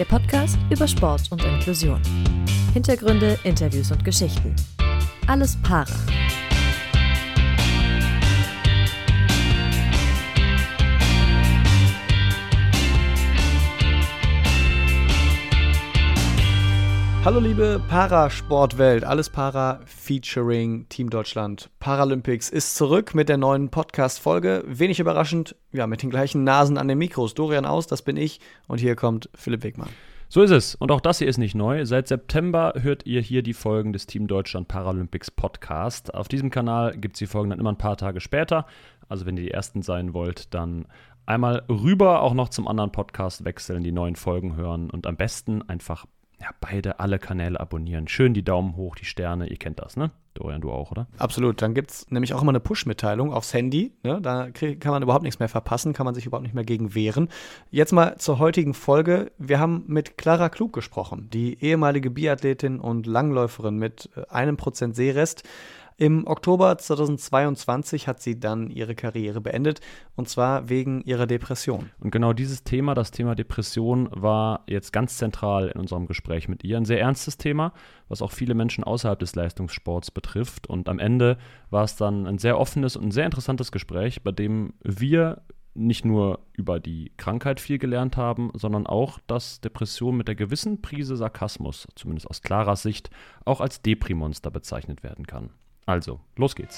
[0.00, 2.00] Der Podcast über Sport und Inklusion.
[2.72, 4.56] Hintergründe, Interviews und Geschichten.
[5.26, 5.92] Alles Para.
[17.22, 24.64] Hallo liebe Parasportwelt, alles Para featuring Team Deutschland Paralympics ist zurück mit der neuen Podcast-Folge.
[24.66, 27.34] Wenig überraschend, ja, mit den gleichen Nasen an den Mikros.
[27.34, 29.90] Dorian Aus, das bin ich und hier kommt Philipp Wegmann.
[30.30, 30.76] So ist es.
[30.76, 31.84] Und auch das hier ist nicht neu.
[31.84, 36.14] Seit September hört ihr hier die Folgen des Team Deutschland Paralympics Podcast.
[36.14, 38.64] Auf diesem Kanal gibt es die Folgen dann immer ein paar Tage später.
[39.10, 40.86] Also wenn ihr die ersten sein wollt, dann
[41.26, 45.60] einmal rüber auch noch zum anderen Podcast wechseln, die neuen Folgen hören und am besten
[45.68, 46.06] einfach
[46.40, 48.08] ja, beide alle Kanäle abonnieren.
[48.08, 50.10] Schön die Daumen hoch, die Sterne, ihr kennt das, ne?
[50.34, 51.06] Dorian, du auch, oder?
[51.18, 51.60] Absolut.
[51.60, 53.92] Dann gibt es nämlich auch immer eine Push-Mitteilung aufs Handy.
[54.04, 54.20] Ne?
[54.22, 57.28] Da kann man überhaupt nichts mehr verpassen, kann man sich überhaupt nicht mehr gegen wehren.
[57.70, 59.32] Jetzt mal zur heutigen Folge.
[59.38, 64.94] Wir haben mit Clara Klug gesprochen, die ehemalige Biathletin und Langläuferin mit äh, einem Prozent
[64.94, 65.42] Seerest.
[66.00, 69.82] Im Oktober 2022 hat sie dann ihre Karriere beendet
[70.16, 71.90] und zwar wegen ihrer Depression.
[72.00, 76.64] Und genau dieses Thema, das Thema Depression, war jetzt ganz zentral in unserem Gespräch mit
[76.64, 76.78] ihr.
[76.78, 77.74] Ein sehr ernstes Thema,
[78.08, 80.68] was auch viele Menschen außerhalb des Leistungssports betrifft.
[80.68, 81.36] Und am Ende
[81.68, 85.42] war es dann ein sehr offenes und sehr interessantes Gespräch, bei dem wir
[85.74, 90.80] nicht nur über die Krankheit viel gelernt haben, sondern auch, dass Depression mit der gewissen
[90.80, 93.10] Prise Sarkasmus, zumindest aus klarer Sicht,
[93.44, 95.50] auch als Deprimonster bezeichnet werden kann.
[95.90, 96.76] Also, los geht's.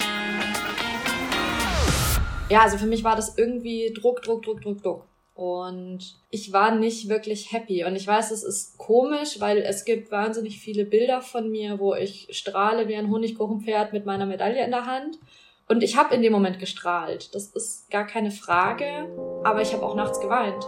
[2.49, 5.07] Ja, also für mich war das irgendwie Druck, Druck, Druck, Druck, Druck.
[5.35, 7.85] Und ich war nicht wirklich happy.
[7.85, 11.93] Und ich weiß, es ist komisch, weil es gibt wahnsinnig viele Bilder von mir, wo
[11.93, 15.19] ich strahle wie ein Honigkuchenpferd mit meiner Medaille in der Hand.
[15.67, 17.35] Und ich habe in dem Moment gestrahlt.
[17.35, 19.07] Das ist gar keine Frage.
[19.43, 20.63] Aber ich habe auch nachts geweint.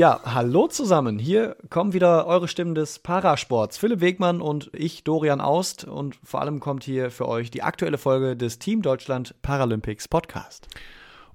[0.00, 1.18] Ja, hallo zusammen.
[1.18, 3.76] Hier kommen wieder eure Stimmen des Parasports.
[3.76, 5.84] Philipp Wegmann und ich, Dorian Aust.
[5.84, 10.68] Und vor allem kommt hier für euch die aktuelle Folge des Team Deutschland Paralympics Podcast.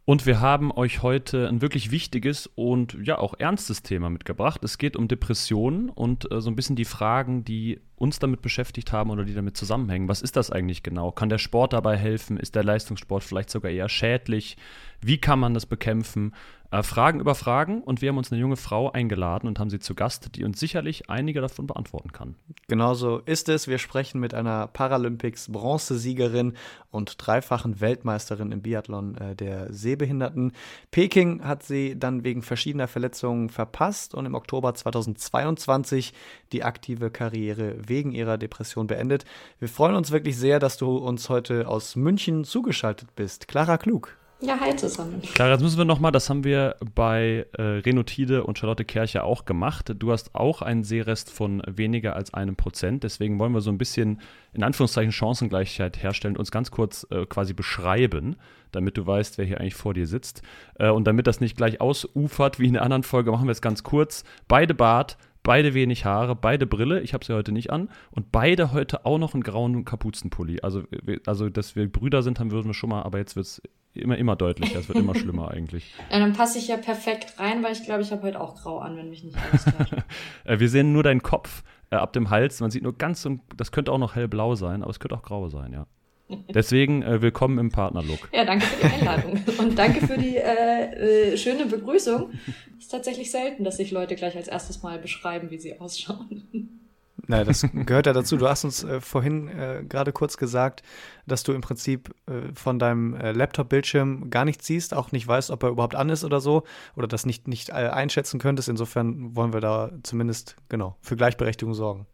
[0.03, 4.63] Und wir haben euch heute ein wirklich wichtiges und ja auch ernstes Thema mitgebracht.
[4.63, 8.91] Es geht um Depressionen und äh, so ein bisschen die Fragen, die uns damit beschäftigt
[8.91, 10.07] haben oder die damit zusammenhängen.
[10.07, 11.11] Was ist das eigentlich genau?
[11.11, 12.37] Kann der Sport dabei helfen?
[12.37, 14.57] Ist der Leistungssport vielleicht sogar eher schädlich?
[15.01, 16.33] Wie kann man das bekämpfen?
[16.75, 19.79] Äh, Fragen über Fragen und wir haben uns eine junge Frau eingeladen und haben sie
[19.79, 22.35] zu Gast, die uns sicherlich einige davon beantworten kann.
[22.67, 23.69] Genauso ist es.
[23.69, 26.53] Wir sprechen mit einer Paralympics-Bronzesiegerin
[26.91, 30.51] und dreifachen Weltmeisterin im Biathlon äh, der Sehbehinderten.
[30.91, 36.13] Peking hat sie dann wegen verschiedener Verletzungen verpasst und im Oktober 2022
[36.51, 39.23] die aktive Karriere wegen ihrer Depression beendet.
[39.59, 43.47] Wir freuen uns wirklich sehr, dass du uns heute aus München zugeschaltet bist.
[43.47, 44.17] Clara Klug.
[44.41, 45.21] Ja, hi zusammen.
[45.21, 49.45] Klar, jetzt müssen wir nochmal, das haben wir bei äh, Renotide und Charlotte Kercher auch
[49.45, 49.95] gemacht.
[49.97, 53.03] Du hast auch einen Seerest von weniger als einem Prozent.
[53.05, 54.19] Deswegen wollen wir so ein bisschen,
[54.51, 58.35] in Anführungszeichen, Chancengleichheit herstellen, uns ganz kurz äh, quasi beschreiben,
[58.73, 60.41] damit du weißt, wer hier eigentlich vor dir sitzt.
[60.79, 63.61] Äh, und damit das nicht gleich ausufert wie in der anderen Folge, machen wir es
[63.61, 64.25] ganz kurz.
[64.49, 68.73] Beide Bart, beide wenig Haare, beide Brille, ich habe sie heute nicht an, und beide
[68.73, 70.59] heute auch noch einen grauen Kapuzenpulli.
[70.61, 70.83] Also,
[71.25, 73.61] also dass wir Brüder sind, haben würden wir schon mal, aber jetzt wird es
[73.95, 75.93] immer, immer deutlicher, es wird immer schlimmer eigentlich.
[76.11, 78.79] Ja, dann passe ich ja perfekt rein, weil ich glaube, ich habe heute auch grau
[78.79, 79.65] an, wenn mich nicht alles
[80.45, 83.37] äh, Wir sehen nur deinen Kopf äh, ab dem Hals, man sieht nur ganz so,
[83.55, 85.87] das könnte auch noch hellblau sein, aber es könnte auch grau sein, ja.
[86.53, 88.29] Deswegen äh, willkommen im Partnerlook.
[88.33, 92.31] Ja, danke für die Einladung und danke für die äh, äh, schöne Begrüßung.
[92.77, 96.79] Es ist tatsächlich selten, dass sich Leute gleich als erstes Mal beschreiben, wie sie ausschauen.
[97.27, 98.37] Na, das gehört ja dazu.
[98.37, 100.83] Du hast uns äh, vorhin äh, gerade kurz gesagt,
[101.25, 105.49] dass du im Prinzip äh, von deinem äh, Laptop-Bildschirm gar nichts siehst, auch nicht weißt,
[105.51, 106.63] ob er überhaupt an ist oder so,
[106.95, 108.69] oder das nicht, nicht äh, einschätzen könntest.
[108.69, 112.05] Insofern wollen wir da zumindest genau für Gleichberechtigung sorgen.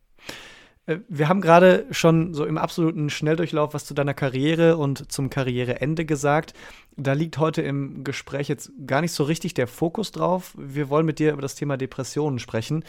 [0.86, 5.30] Äh, wir haben gerade schon so im absoluten Schnelldurchlauf was zu deiner Karriere und zum
[5.30, 6.54] Karriereende gesagt.
[6.98, 10.54] Da liegt heute im Gespräch jetzt gar nicht so richtig der Fokus drauf.
[10.58, 12.84] Wir wollen mit dir über das Thema Depressionen sprechen.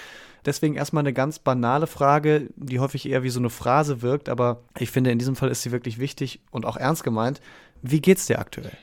[0.44, 4.64] Deswegen erstmal eine ganz banale Frage, die häufig eher wie so eine Phrase wirkt, aber
[4.78, 7.40] ich finde, in diesem Fall ist sie wirklich wichtig und auch ernst gemeint.
[7.80, 8.76] Wie geht's dir aktuell?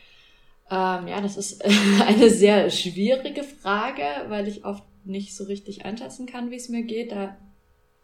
[0.71, 1.63] Ähm, ja, das ist
[2.07, 6.83] eine sehr schwierige Frage, weil ich oft nicht so richtig einschätzen kann, wie es mir
[6.83, 7.11] geht.
[7.11, 7.35] Da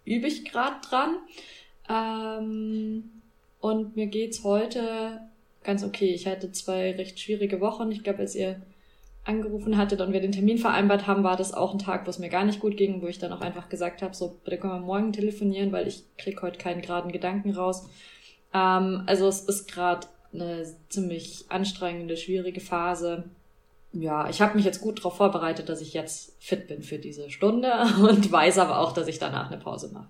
[0.06, 1.16] übe ich gerade dran.
[1.90, 3.12] Ähm,
[3.60, 5.20] und mir geht's heute
[5.64, 6.14] ganz okay.
[6.14, 7.92] Ich hatte zwei recht schwierige Wochen.
[7.92, 8.62] Ich glaube, als ihr
[9.26, 12.20] angerufen hattet und wir den Termin vereinbart haben, war das auch ein Tag, wo es
[12.20, 14.74] mir gar nicht gut ging, wo ich dann auch einfach gesagt habe, so, bitte können
[14.74, 17.90] wir morgen telefonieren, weil ich krieg heute keinen geraden Gedanken raus.
[18.54, 23.24] Ähm, also es ist gerade eine ziemlich anstrengende, schwierige Phase.
[23.96, 27.30] Ja, ich habe mich jetzt gut darauf vorbereitet, dass ich jetzt fit bin für diese
[27.30, 27.72] Stunde
[28.02, 30.10] und weiß aber auch, dass ich danach eine Pause mache.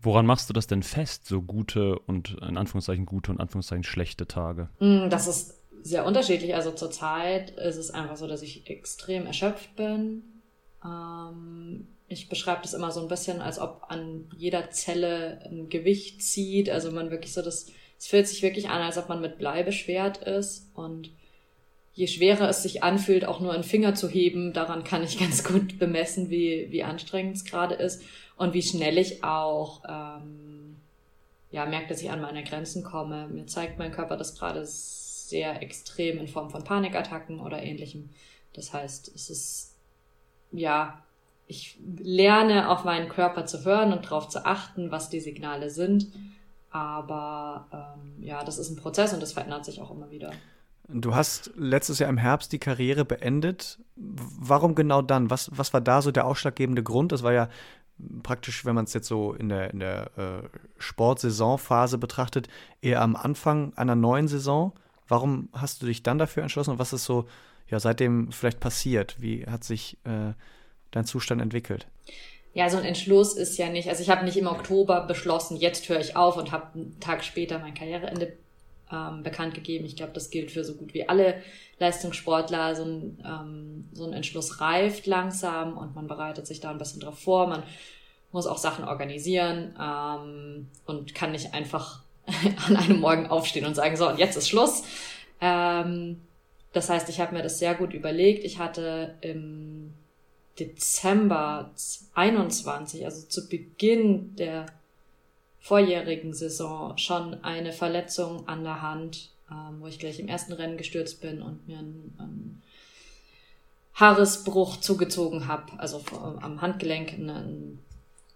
[0.00, 4.26] Woran machst du das denn fest, so gute und in Anführungszeichen gute und Anführungszeichen schlechte
[4.26, 4.70] Tage?
[4.78, 6.54] Mm, das ist sehr unterschiedlich.
[6.54, 10.22] Also zurzeit ist es einfach so, dass ich extrem erschöpft bin.
[10.84, 16.22] Ähm, ich beschreibe das immer so ein bisschen, als ob an jeder Zelle ein Gewicht
[16.22, 16.70] zieht.
[16.70, 17.66] Also man wirklich so, das,
[17.98, 20.70] es fühlt sich wirklich an, als ob man mit Blei beschwert ist.
[20.74, 21.10] Und
[21.96, 25.42] je schwerer es sich anfühlt, auch nur einen Finger zu heben, daran kann ich ganz
[25.52, 28.02] gut bemessen, wie, wie anstrengend es gerade ist
[28.36, 30.76] und wie schnell ich auch ähm,
[31.50, 33.28] ja, merke, dass ich an meine Grenzen komme.
[33.28, 38.10] Mir zeigt mein Körper das gerade sehr extrem in Form von Panikattacken oder ähnlichem.
[38.52, 39.74] Das heißt, es ist
[40.52, 41.02] ja
[41.48, 46.08] ich lerne auf meinen Körper zu hören und darauf zu achten, was die Signale sind.
[46.70, 50.32] Aber ähm, ja, das ist ein Prozess und das verändert sich auch immer wieder.
[50.88, 53.78] Du hast letztes Jahr im Herbst die Karriere beendet.
[53.96, 55.30] Warum genau dann?
[55.30, 57.12] Was, was war da so der ausschlaggebende Grund?
[57.12, 57.48] Das war ja
[58.22, 60.48] praktisch, wenn man es jetzt so in der, in der äh,
[60.78, 62.48] Sportsaisonphase betrachtet,
[62.82, 64.72] eher am Anfang einer neuen Saison.
[65.08, 67.26] Warum hast du dich dann dafür entschlossen und was ist so
[67.68, 69.16] ja seitdem vielleicht passiert?
[69.20, 70.34] Wie hat sich äh,
[70.92, 71.88] dein Zustand entwickelt?
[72.52, 75.88] Ja, so ein Entschluss ist ja nicht, also ich habe nicht im Oktober beschlossen, jetzt
[75.88, 78.32] höre ich auf und habe einen Tag später mein Karriereende
[78.92, 79.84] ähm, bekannt gegeben.
[79.84, 81.42] Ich glaube, das gilt für so gut wie alle
[81.78, 82.74] Leistungssportler.
[82.74, 87.00] So ein, ähm, so ein Entschluss reift langsam und man bereitet sich da ein bisschen
[87.00, 87.46] drauf vor.
[87.46, 87.62] Man
[88.32, 92.02] muss auch Sachen organisieren ähm, und kann nicht einfach
[92.66, 94.84] an einem Morgen aufstehen und sagen, so, und jetzt ist Schluss.
[95.40, 96.22] Ähm,
[96.72, 98.44] das heißt, ich habe mir das sehr gut überlegt.
[98.44, 99.94] Ich hatte im
[100.58, 101.72] Dezember
[102.14, 104.66] 21, also zu Beginn der
[105.66, 110.76] vorjährigen Saison, schon eine Verletzung an der Hand, ähm, wo ich gleich im ersten Rennen
[110.76, 112.62] gestürzt bin und mir einen, einen
[113.94, 117.80] Haaresbruch zugezogen habe, also am Handgelenk, einen,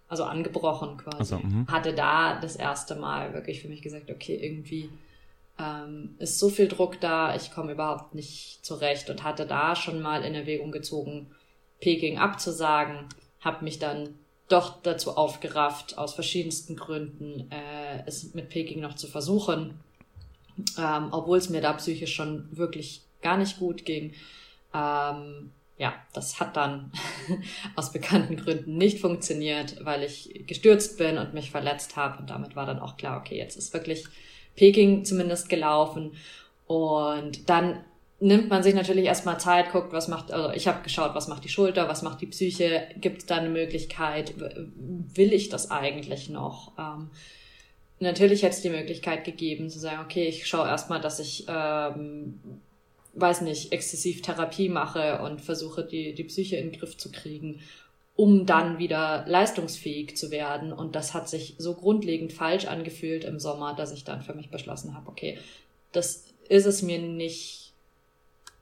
[0.09, 1.19] also angebrochen quasi.
[1.19, 4.89] Also, Hatte da das erste Mal wirklich für mich gesagt, okay, irgendwie
[5.57, 10.01] ähm, ist so viel Druck da, ich komme überhaupt nicht zurecht und hatte da schon
[10.01, 11.27] mal in Erwägung gezogen,
[11.79, 13.05] Peking abzusagen,
[13.39, 14.15] habe mich dann
[14.51, 19.79] doch dazu aufgerafft, aus verschiedensten Gründen äh, es mit Peking noch zu versuchen,
[20.77, 24.13] ähm, obwohl es mir da psychisch schon wirklich gar nicht gut ging.
[24.73, 26.91] Ähm, ja, das hat dann
[27.75, 32.19] aus bekannten Gründen nicht funktioniert, weil ich gestürzt bin und mich verletzt habe.
[32.19, 34.05] Und damit war dann auch klar, okay, jetzt ist wirklich
[34.55, 36.13] Peking zumindest gelaufen.
[36.67, 37.83] Und dann
[38.21, 41.43] nimmt man sich natürlich erstmal Zeit, guckt, was macht, also ich habe geschaut, was macht
[41.43, 46.29] die Schulter, was macht die Psyche, gibt es da eine Möglichkeit, will ich das eigentlich
[46.29, 46.73] noch?
[46.77, 47.09] Ähm,
[47.99, 52.39] natürlich hätte es die Möglichkeit gegeben zu sagen, okay, ich schaue erstmal, dass ich, ähm,
[53.13, 57.59] weiß nicht, exzessiv Therapie mache und versuche, die, die Psyche in den Griff zu kriegen,
[58.15, 60.71] um dann wieder leistungsfähig zu werden.
[60.71, 64.51] Und das hat sich so grundlegend falsch angefühlt im Sommer, dass ich dann für mich
[64.51, 65.39] beschlossen habe, okay,
[65.91, 67.60] das ist es mir nicht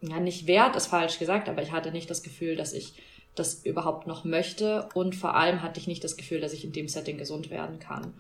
[0.02, 2.94] ja, nicht wert ist falsch gesagt, aber ich hatte nicht das Gefühl, dass ich
[3.36, 6.72] das überhaupt noch möchte und vor allem hatte ich nicht das Gefühl, dass ich in
[6.72, 8.14] dem Setting gesund werden kann.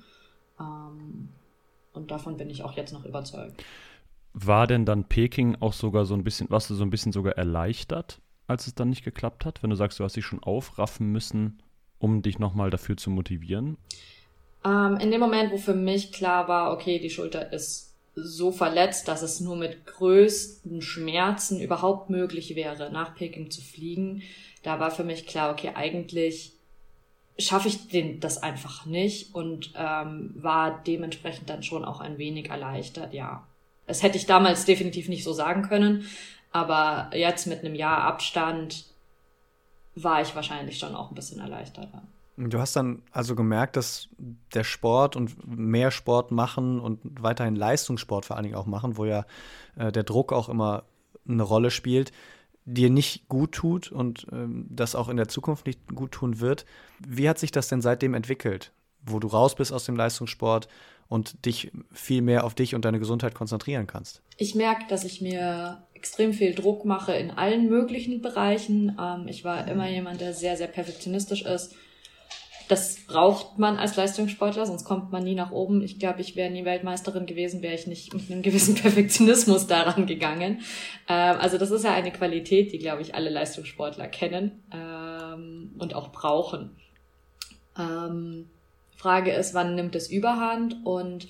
[0.59, 1.29] Ähm,
[1.93, 3.63] und davon bin ich auch jetzt noch überzeugt.
[4.33, 7.33] War denn dann Peking auch sogar so ein bisschen, warst du so ein bisschen sogar
[7.37, 11.11] erleichtert, als es dann nicht geklappt hat, wenn du sagst, du hast dich schon aufraffen
[11.11, 11.61] müssen,
[11.97, 13.77] um dich nochmal dafür zu motivieren?
[14.63, 19.07] Ähm, in dem Moment, wo für mich klar war, okay, die Schulter ist so verletzt,
[19.07, 24.23] dass es nur mit größten Schmerzen überhaupt möglich wäre, nach Peking zu fliegen.
[24.63, 26.53] Da war für mich klar, okay, eigentlich
[27.37, 32.49] schaffe ich den, das einfach nicht und ähm, war dementsprechend dann schon auch ein wenig
[32.49, 33.47] erleichtert, ja.
[33.87, 36.05] Das hätte ich damals definitiv nicht so sagen können,
[36.51, 38.85] aber jetzt mit einem Jahr Abstand
[39.95, 41.89] war ich wahrscheinlich schon auch ein bisschen erleichtert.
[41.93, 42.01] Ja.
[42.47, 44.07] Du hast dann also gemerkt, dass
[44.53, 49.03] der Sport und mehr Sport machen und weiterhin Leistungssport vor allen Dingen auch machen, wo
[49.03, 49.25] ja
[49.75, 50.83] äh, der Druck auch immer
[51.27, 52.13] eine Rolle spielt,
[52.63, 56.65] dir nicht gut tut und ähm, das auch in der Zukunft nicht gut tun wird.
[57.05, 60.69] Wie hat sich das denn seitdem entwickelt, wo du raus bist aus dem Leistungssport
[61.09, 64.21] und dich viel mehr auf dich und deine Gesundheit konzentrieren kannst?
[64.37, 68.97] Ich merke, dass ich mir extrem viel Druck mache in allen möglichen Bereichen.
[68.97, 71.75] Ähm, ich war immer jemand, der sehr, sehr perfektionistisch ist
[72.69, 75.81] das braucht man als Leistungssportler, sonst kommt man nie nach oben.
[75.81, 80.05] Ich glaube, ich wäre nie Weltmeisterin gewesen, wäre ich nicht mit einem gewissen Perfektionismus daran
[80.05, 80.61] gegangen.
[81.07, 85.95] Ähm, also das ist ja eine Qualität, die, glaube ich, alle Leistungssportler kennen ähm, und
[85.95, 86.75] auch brauchen.
[87.75, 88.51] Ähm,
[88.95, 90.75] Frage ist, wann nimmt es überhand?
[90.85, 91.27] Und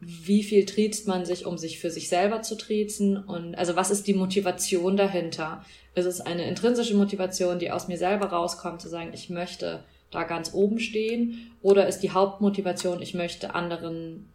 [0.00, 3.90] wie viel triezt man sich, um sich für sich selber zu triezen und also was
[3.90, 5.64] ist die Motivation dahinter?
[5.94, 10.24] Ist es eine intrinsische Motivation, die aus mir selber rauskommt, zu sagen, ich möchte da
[10.24, 14.28] ganz oben stehen oder ist die Hauptmotivation, ich möchte anderen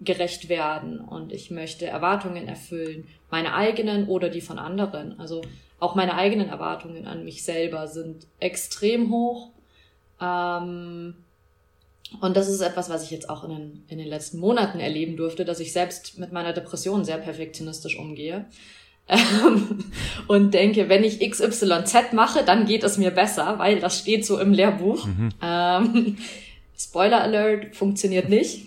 [0.00, 5.18] gerecht werden und ich möchte Erwartungen erfüllen, meine eigenen oder die von anderen.
[5.20, 5.42] Also
[5.78, 9.50] auch meine eigenen Erwartungen an mich selber sind extrem hoch.
[10.20, 11.14] Ähm,
[12.20, 15.16] und das ist etwas, was ich jetzt auch in den, in den letzten Monaten erleben
[15.16, 18.46] durfte, dass ich selbst mit meiner Depression sehr perfektionistisch umgehe.
[19.10, 19.84] Ähm,
[20.28, 24.38] und denke, wenn ich XYZ mache, dann geht es mir besser, weil das steht so
[24.38, 25.06] im Lehrbuch.
[25.06, 25.30] Mhm.
[25.42, 26.16] Ähm,
[26.78, 28.66] Spoiler Alert, funktioniert nicht.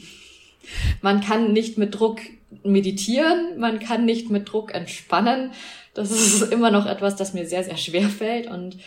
[1.02, 2.20] Man kann nicht mit Druck
[2.64, 5.52] meditieren, man kann nicht mit Druck entspannen.
[5.94, 8.48] Das ist immer noch etwas, das mir sehr, sehr schwer fällt.
[8.48, 8.78] Und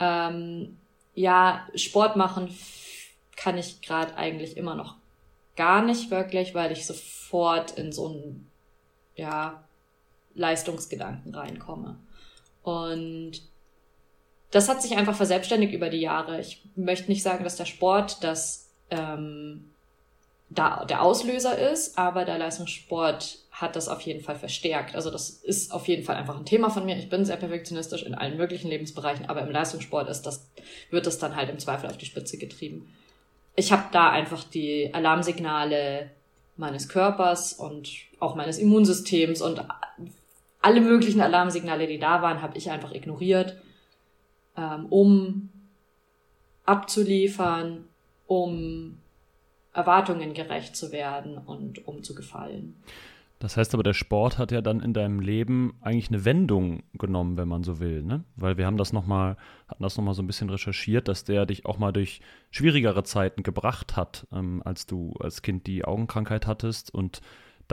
[0.00, 0.76] ähm,
[1.14, 2.48] ja, Sport machen
[3.36, 4.96] kann ich gerade eigentlich immer noch
[5.56, 8.50] gar nicht wirklich, weil ich sofort in so einen
[9.16, 9.62] ja,
[10.34, 11.96] Leistungsgedanken reinkomme.
[12.62, 13.42] Und
[14.50, 16.40] das hat sich einfach verselbstständigt über die Jahre.
[16.40, 19.70] Ich möchte nicht sagen, dass der Sport das ähm,
[20.50, 24.94] da der Auslöser ist, aber der Leistungssport hat das auf jeden Fall verstärkt.
[24.94, 26.96] Also das ist auf jeden Fall einfach ein Thema von mir.
[26.96, 30.48] Ich bin sehr perfektionistisch in allen möglichen Lebensbereichen, aber im Leistungssport ist das,
[30.90, 32.92] wird das dann halt im Zweifel auf die Spitze getrieben.
[33.56, 36.10] Ich habe da einfach die Alarmsignale
[36.56, 39.64] meines Körpers und auch meines Immunsystems und
[40.64, 43.56] alle möglichen Alarmsignale, die da waren, habe ich einfach ignoriert,
[44.56, 45.50] ähm, um
[46.64, 47.84] abzuliefern,
[48.26, 48.96] um
[49.74, 52.76] Erwartungen gerecht zu werden und um zu gefallen.
[53.40, 57.36] Das heißt aber, der Sport hat ja dann in deinem Leben eigentlich eine Wendung genommen,
[57.36, 58.24] wenn man so will, ne?
[58.36, 59.36] Weil wir haben das noch mal,
[59.68, 63.42] hatten das nochmal so ein bisschen recherchiert, dass der dich auch mal durch schwierigere Zeiten
[63.42, 67.20] gebracht hat, ähm, als du als Kind die Augenkrankheit hattest und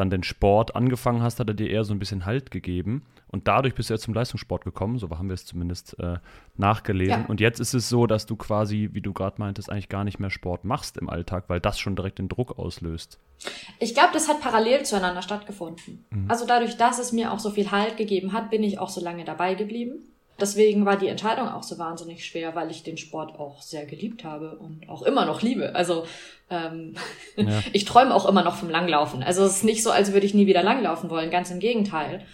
[0.01, 3.05] dann den Sport angefangen hast, hat er dir eher so ein bisschen Halt gegeben.
[3.27, 6.17] Und dadurch bist du ja zum Leistungssport gekommen, so haben wir es zumindest äh,
[6.58, 7.22] nachgelesen.
[7.22, 7.25] Ja.
[7.27, 10.20] Und jetzt ist es so, dass du quasi, wie du gerade meintest, eigentlich gar nicht
[10.20, 13.20] mehr Sport machst im Alltag, weil das schon direkt den Druck auslöst.
[13.79, 16.05] Ich glaube, das hat parallel zueinander stattgefunden.
[16.10, 16.29] Mhm.
[16.29, 19.01] Also dadurch, dass es mir auch so viel Halt gegeben hat, bin ich auch so
[19.01, 20.11] lange dabei geblieben.
[20.41, 24.24] Deswegen war die Entscheidung auch so wahnsinnig schwer, weil ich den Sport auch sehr geliebt
[24.24, 25.75] habe und auch immer noch liebe.
[25.75, 26.05] Also
[26.50, 26.95] ähm,
[27.36, 27.62] ja.
[27.71, 29.24] ich träume auch immer noch vom Langlaufen.
[29.24, 31.29] Also es ist nicht so, als würde ich nie wieder langlaufen wollen.
[31.29, 32.25] Ganz im Gegenteil.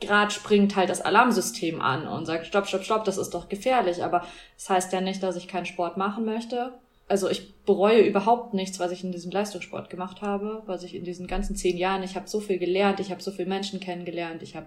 [0.00, 4.04] Gerade springt halt das Alarmsystem an und sagt, stopp, stopp, stopp, das ist doch gefährlich.
[4.04, 4.24] Aber
[4.56, 6.74] das heißt ja nicht, dass ich keinen Sport machen möchte.
[7.08, 11.04] Also ich bereue überhaupt nichts, was ich in diesem Leistungssport gemacht habe, was ich in
[11.04, 14.42] diesen ganzen zehn Jahren, ich habe so viel gelernt, ich habe so viele Menschen kennengelernt,
[14.42, 14.66] ich habe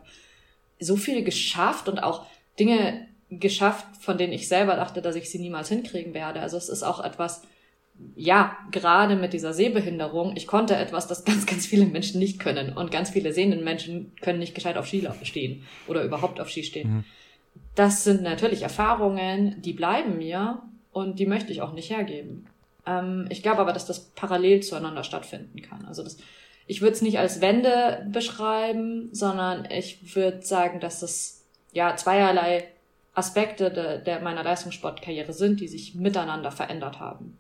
[0.80, 2.26] so viel geschafft und auch
[2.60, 6.42] Dinge geschafft, von denen ich selber dachte, dass ich sie niemals hinkriegen werde.
[6.42, 7.44] Also es ist auch etwas,
[8.16, 12.76] ja, gerade mit dieser Sehbehinderung, ich konnte etwas, das ganz, ganz viele Menschen nicht können.
[12.76, 16.64] Und ganz viele sehenden Menschen können nicht gescheit auf Ski stehen oder überhaupt auf Ski
[16.64, 16.90] stehen.
[16.90, 17.06] Mhm.
[17.76, 20.62] Das sind natürlich Erfahrungen, die bleiben mir
[20.92, 22.48] und die möchte ich auch nicht hergeben.
[22.86, 25.86] Ähm, ich glaube aber, dass das parallel zueinander stattfinden kann.
[25.86, 26.18] Also das,
[26.68, 31.39] ich würde es nicht als Wende beschreiben, sondern ich würde sagen, dass es
[31.74, 32.66] ja zweierlei
[33.14, 37.38] Aspekte de, der meiner Leistungssportkarriere sind, die sich miteinander verändert haben.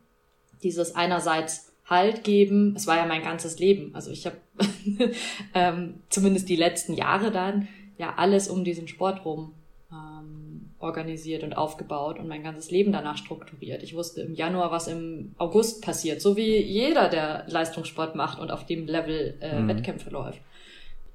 [0.61, 3.95] Dieses einerseits Halt geben, es war ja mein ganzes Leben.
[3.95, 4.37] Also ich habe
[5.55, 7.67] ähm, zumindest die letzten Jahre dann
[7.97, 9.53] ja alles um diesen Sport rum
[9.91, 13.81] ähm, organisiert und aufgebaut und mein ganzes Leben danach strukturiert.
[13.81, 18.51] Ich wusste im Januar, was im August passiert, so wie jeder, der Leistungssport macht und
[18.51, 19.67] auf dem Level äh, mhm.
[19.69, 20.41] Wettkämpfe läuft.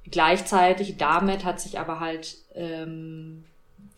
[0.09, 3.45] Gleichzeitig damit hat sich aber halt ähm,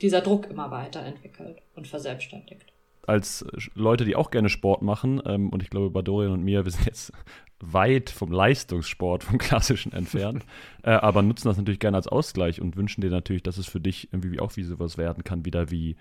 [0.01, 2.65] dieser Druck immer weiterentwickelt und verselbstständigt.
[3.05, 6.65] Als Leute, die auch gerne Sport machen, ähm, und ich glaube, bei Dorian und mir,
[6.65, 7.11] wir sind jetzt
[7.59, 10.45] weit vom Leistungssport, vom klassischen entfernt,
[10.83, 13.79] äh, aber nutzen das natürlich gerne als Ausgleich und wünschen dir natürlich, dass es für
[13.79, 15.95] dich irgendwie auch wie sowas werden kann, wieder wie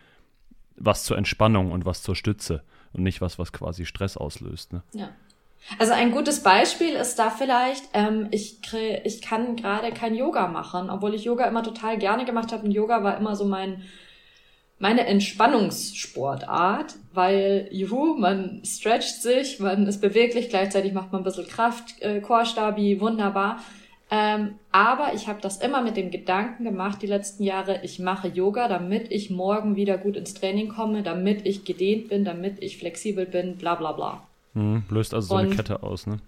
[0.78, 4.72] was zur Entspannung und was zur Stütze und nicht was, was quasi Stress auslöst.
[4.72, 4.82] Ne?
[4.92, 5.08] Ja.
[5.78, 8.60] Also ein gutes Beispiel ist da vielleicht, ähm, ich,
[9.04, 12.64] ich kann gerade kein Yoga machen, obwohl ich Yoga immer total gerne gemacht habe.
[12.64, 13.82] Und Yoga war immer so mein
[14.78, 21.46] meine Entspannungssportart, weil juhu, man stretcht sich, man ist beweglich, gleichzeitig macht man ein bisschen
[21.46, 23.60] Kraft, äh, Chorstabi, wunderbar.
[24.10, 28.28] Ähm, aber ich habe das immer mit dem Gedanken gemacht, die letzten Jahre, ich mache
[28.28, 32.76] Yoga, damit ich morgen wieder gut ins Training komme, damit ich gedehnt bin, damit ich
[32.76, 34.26] flexibel bin, bla bla bla.
[34.56, 36.18] Mhm, löst also so eine Kette aus, ne?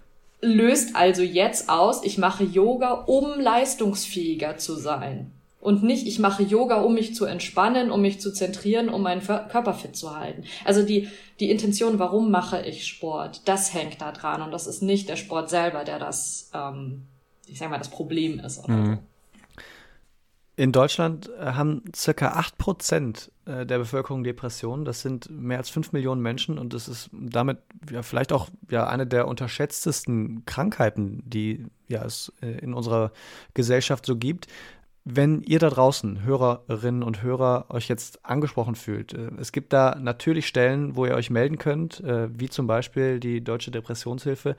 [0.41, 5.31] Löst also jetzt aus, ich mache Yoga, um leistungsfähiger zu sein.
[5.61, 9.21] und nicht, ich mache Yoga, um mich zu entspannen, um mich zu zentrieren, um meinen
[9.21, 10.43] Körper fit zu halten.
[10.63, 11.09] Also die,
[11.41, 15.17] die Intention, warum mache ich Sport, das hängt da dran und das ist nicht der
[15.17, 17.01] Sport selber, der das, ähm,
[17.47, 18.63] ich sag mal, das Problem ist.
[18.63, 18.85] Oder mhm.
[18.95, 18.99] so.
[20.55, 24.85] In Deutschland äh, haben circa 8% äh, der Bevölkerung Depressionen.
[24.85, 27.59] Das sind mehr als 5 Millionen Menschen und das ist damit
[27.91, 33.11] ja vielleicht auch ja, eine der unterschätztesten Krankheiten, die ja, es äh, in unserer
[33.53, 34.47] Gesellschaft so gibt.
[35.05, 40.45] Wenn ihr da draußen, Hörerinnen und Hörer, euch jetzt angesprochen fühlt, es gibt da natürlich
[40.45, 44.55] Stellen, wo ihr euch melden könnt, wie zum Beispiel die Deutsche Depressionshilfe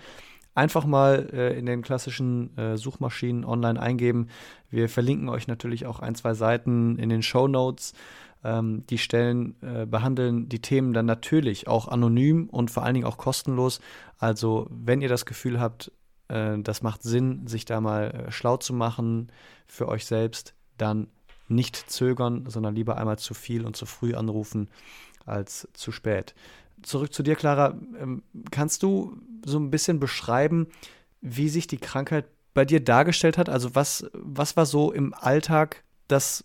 [0.55, 4.29] einfach mal äh, in den klassischen äh, Suchmaschinen online eingeben.
[4.71, 7.95] Wir verlinken euch natürlich auch ein, zwei Seiten in den Show Notes.
[8.43, 13.07] Ähm, die Stellen äh, behandeln die Themen dann natürlich auch anonym und vor allen Dingen
[13.07, 13.81] auch kostenlos.
[14.19, 15.93] Also wenn ihr das Gefühl habt,
[16.29, 19.31] äh, das macht Sinn, sich da mal äh, schlau zu machen
[19.67, 21.09] für euch selbst, dann
[21.49, 24.69] nicht zögern, sondern lieber einmal zu viel und zu früh anrufen
[25.27, 26.35] als zu spät
[26.83, 27.75] zurück zu dir, Clara.
[27.99, 30.69] Ähm, kannst du so ein bisschen beschreiben,
[31.21, 33.49] wie sich die Krankheit bei dir dargestellt hat?
[33.49, 36.45] Also was, was war so im Alltag das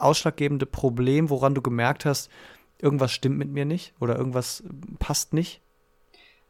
[0.00, 2.30] ausschlaggebende Problem, woran du gemerkt hast,
[2.78, 4.62] irgendwas stimmt mit mir nicht oder irgendwas
[4.98, 5.60] passt nicht?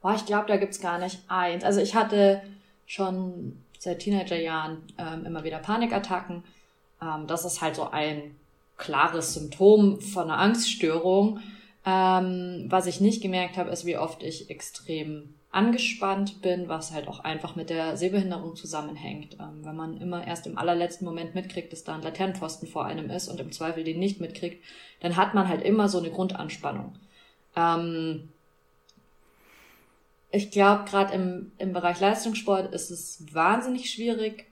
[0.01, 1.65] Boah, ich glaube, da gibt es gar nicht eins.
[1.65, 2.43] Also ich hatte
[2.87, 6.45] schon seit Teenagerjahren ähm, immer wieder Panikattacken.
[7.03, 8.37] Ähm, das ist halt so ein
[8.77, 11.41] klares Symptom von einer Angststörung.
[11.85, 17.09] Ähm, was ich nicht gemerkt habe, ist, wie oft ich extrem angespannt bin, was halt
[17.09, 19.37] auch einfach mit der Sehbehinderung zusammenhängt.
[19.41, 23.11] Ähm, wenn man immer erst im allerletzten Moment mitkriegt, dass da ein Laternenpfosten vor einem
[23.11, 24.63] ist und im Zweifel den nicht mitkriegt,
[25.01, 26.95] dann hat man halt immer so eine Grundanspannung.
[27.57, 28.29] Ähm,
[30.31, 34.47] ich glaube, gerade im, im Bereich Leistungssport ist es wahnsinnig schwierig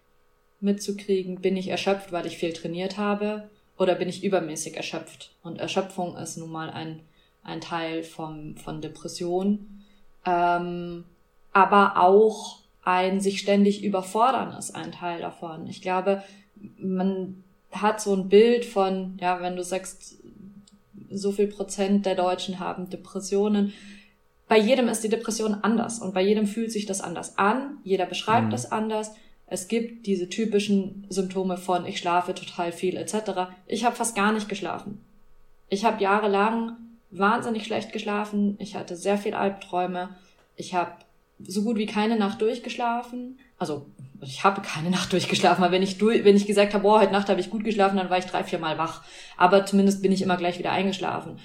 [0.61, 5.33] mitzukriegen, bin ich erschöpft, weil ich viel trainiert habe, oder bin ich übermäßig erschöpft.
[5.43, 7.03] Und Erschöpfung ist nun mal ein
[7.47, 9.85] ein Teil vom, von Depression,
[10.27, 11.05] ähm,
[11.53, 15.67] aber auch ein sich ständig überfordern ist ein Teil davon.
[15.67, 16.23] Ich glaube,
[16.79, 17.43] man
[17.73, 20.19] hat so ein Bild von, ja, wenn du sagst,
[21.11, 23.73] so viel Prozent der Deutschen haben Depressionen.
[24.49, 27.79] Bei jedem ist die Depression anders und bei jedem fühlt sich das anders an.
[27.83, 28.51] Jeder beschreibt mhm.
[28.51, 29.13] das anders.
[29.47, 33.51] Es gibt diese typischen Symptome von ich schlafe total viel etc.
[33.67, 35.01] Ich habe fast gar nicht geschlafen.
[35.69, 36.77] Ich habe jahrelang
[37.19, 38.57] wahnsinnig schlecht geschlafen.
[38.59, 40.11] Ich hatte sehr viel Albträume.
[40.57, 40.93] Ich habe
[41.39, 43.39] so gut wie keine Nacht durchgeschlafen.
[43.59, 43.87] Also
[44.21, 47.13] ich habe keine Nacht durchgeschlafen, aber wenn ich durch, wenn ich gesagt habe, boah, heute
[47.13, 49.03] Nacht habe ich gut geschlafen, dann war ich drei, vier Mal wach.
[49.37, 51.39] Aber zumindest bin ich immer gleich wieder eingeschlafen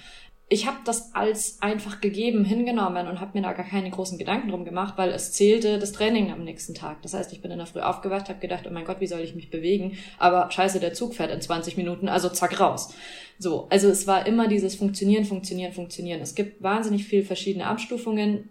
[0.53, 4.49] ich habe das als einfach gegeben hingenommen und habe mir da gar keine großen Gedanken
[4.49, 7.01] drum gemacht, weil es zählte das Training am nächsten Tag.
[7.03, 9.21] Das heißt, ich bin in der Früh aufgewacht, habe gedacht, oh mein Gott, wie soll
[9.21, 9.97] ich mich bewegen?
[10.19, 12.93] Aber scheiße, der Zug fährt in 20 Minuten, also zack raus.
[13.39, 16.19] So, also es war immer dieses Funktionieren, Funktionieren, Funktionieren.
[16.19, 18.49] Es gibt wahnsinnig viel verschiedene Abstufungen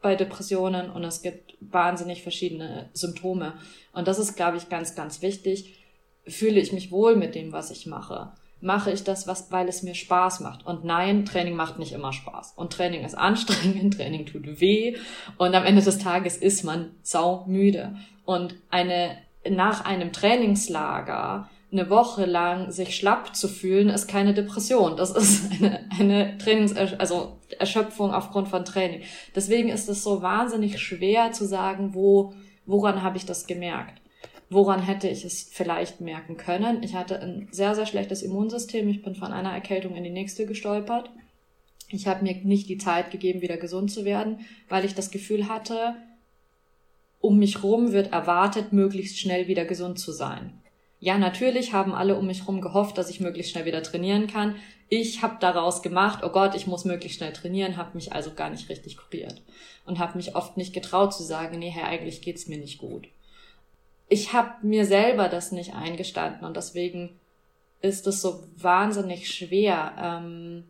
[0.00, 3.52] bei Depressionen und es gibt wahnsinnig verschiedene Symptome.
[3.92, 5.74] Und das ist, glaube ich, ganz, ganz wichtig.
[6.26, 8.32] Fühle ich mich wohl mit dem, was ich mache?
[8.62, 10.64] Mache ich das, was, weil es mir Spaß macht.
[10.64, 12.54] Und nein, Training macht nicht immer Spaß.
[12.56, 14.96] Und Training ist anstrengend, Training tut weh.
[15.36, 17.96] Und am Ende des Tages ist man saumüde.
[18.24, 24.96] Und eine, nach einem Trainingslager eine Woche lang sich schlapp zu fühlen, ist keine Depression.
[24.96, 29.02] Das ist eine, eine Trainings, also Erschöpfung aufgrund von Training.
[29.34, 32.34] Deswegen ist es so wahnsinnig schwer zu sagen, wo,
[32.66, 34.01] woran habe ich das gemerkt.
[34.52, 36.82] Woran hätte ich es vielleicht merken können?
[36.82, 38.86] Ich hatte ein sehr, sehr schlechtes Immunsystem.
[38.90, 41.08] Ich bin von einer Erkältung in die nächste gestolpert.
[41.88, 45.48] Ich habe mir nicht die Zeit gegeben, wieder gesund zu werden, weil ich das Gefühl
[45.48, 45.94] hatte,
[47.18, 50.52] um mich rum wird erwartet, möglichst schnell wieder gesund zu sein.
[51.00, 54.56] Ja, natürlich haben alle um mich rum gehofft, dass ich möglichst schnell wieder trainieren kann.
[54.90, 58.50] Ich habe daraus gemacht, oh Gott, ich muss möglichst schnell trainieren, habe mich also gar
[58.50, 59.40] nicht richtig kuriert
[59.86, 63.08] und habe mich oft nicht getraut zu sagen, nee, Herr, eigentlich geht's mir nicht gut
[64.12, 67.18] ich habe mir selber das nicht eingestanden und deswegen
[67.80, 69.94] ist es so wahnsinnig schwer.
[69.98, 70.64] Ähm,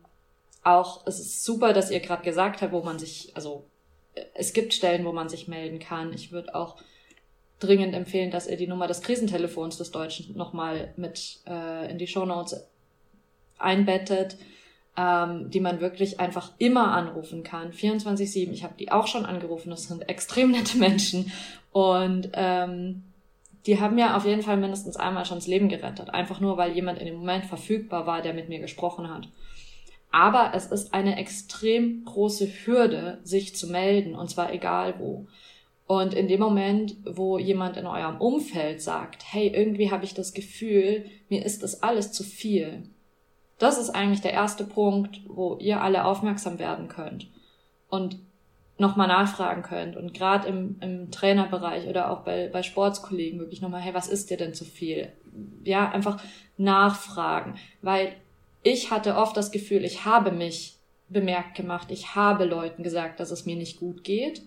[0.63, 3.65] auch es ist super, dass ihr gerade gesagt habt, wo man sich, also
[4.33, 6.13] es gibt Stellen, wo man sich melden kann.
[6.13, 6.77] Ich würde auch
[7.59, 12.07] dringend empfehlen, dass ihr die Nummer des Krisentelefons des Deutschen nochmal mit äh, in die
[12.07, 12.65] Shownotes
[13.57, 14.37] einbettet,
[14.95, 17.73] ähm, die man wirklich einfach immer anrufen kann.
[17.73, 18.51] 24-7.
[18.51, 19.69] Ich habe die auch schon angerufen.
[19.69, 21.29] Das sind extrem nette Menschen.
[21.73, 23.03] Und ähm,
[23.65, 26.09] die haben mir auf jeden Fall mindestens einmal schon das Leben gerettet.
[26.09, 29.29] Einfach nur, weil jemand in dem Moment verfügbar war, der mit mir gesprochen hat.
[30.11, 35.27] Aber es ist eine extrem große Hürde, sich zu melden, und zwar egal wo.
[35.87, 40.33] Und in dem Moment, wo jemand in eurem Umfeld sagt, hey, irgendwie habe ich das
[40.33, 42.83] Gefühl, mir ist das alles zu viel.
[43.57, 47.27] Das ist eigentlich der erste Punkt, wo ihr alle aufmerksam werden könnt
[47.89, 48.17] und
[48.83, 49.95] nochmal nachfragen könnt.
[49.95, 54.29] Und gerade im, im Trainerbereich oder auch bei, bei Sportskollegen wirklich nochmal, hey, was ist
[54.29, 55.11] dir denn zu viel?
[55.63, 56.21] Ja, einfach
[56.57, 57.55] nachfragen.
[57.81, 58.13] Weil
[58.61, 60.77] ich hatte oft das Gefühl, ich habe mich
[61.09, 64.43] bemerkt gemacht, ich habe Leuten gesagt, dass es mir nicht gut geht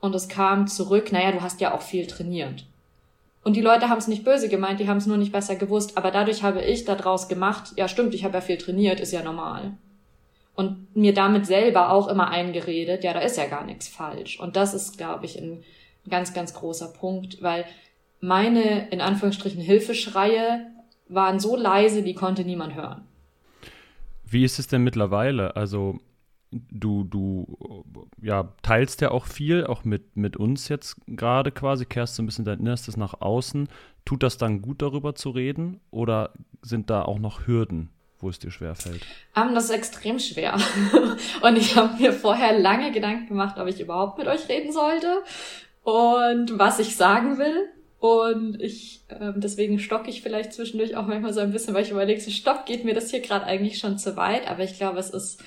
[0.00, 2.66] und es kam zurück, naja, du hast ja auch viel trainiert.
[3.42, 5.96] Und die Leute haben es nicht böse gemeint, die haben es nur nicht besser gewusst.
[5.96, 9.22] Aber dadurch habe ich daraus gemacht, ja stimmt, ich habe ja viel trainiert, ist ja
[9.22, 9.78] normal.
[10.60, 14.38] Und mir damit selber auch immer eingeredet, ja, da ist ja gar nichts falsch.
[14.38, 15.64] Und das ist, glaube ich, ein
[16.10, 17.64] ganz, ganz großer Punkt, weil
[18.20, 20.66] meine, in Anführungsstrichen, Hilfeschreie
[21.08, 23.06] waren so leise, die konnte niemand hören.
[24.26, 25.56] Wie ist es denn mittlerweile?
[25.56, 25.98] Also
[26.50, 27.46] du, du
[28.20, 32.26] ja, teilst ja auch viel, auch mit, mit uns jetzt gerade quasi, kehrst so ein
[32.26, 33.66] bisschen dein Innerstes nach außen.
[34.04, 35.80] Tut das dann gut, darüber zu reden?
[35.90, 37.88] Oder sind da auch noch Hürden,
[38.20, 39.02] wo es dir schwer fällt?
[39.34, 40.58] Um, ähm, das ist extrem schwer.
[41.42, 45.22] und ich habe mir vorher lange Gedanken gemacht, ob ich überhaupt mit euch reden sollte
[45.82, 47.68] und was ich sagen will.
[47.98, 51.90] Und ich, ähm, deswegen stocke ich vielleicht zwischendurch auch manchmal so ein bisschen, weil ich
[51.90, 54.48] überlege, so stopp, geht mir das hier gerade eigentlich schon zu weit.
[54.48, 55.42] Aber ich glaube, es ist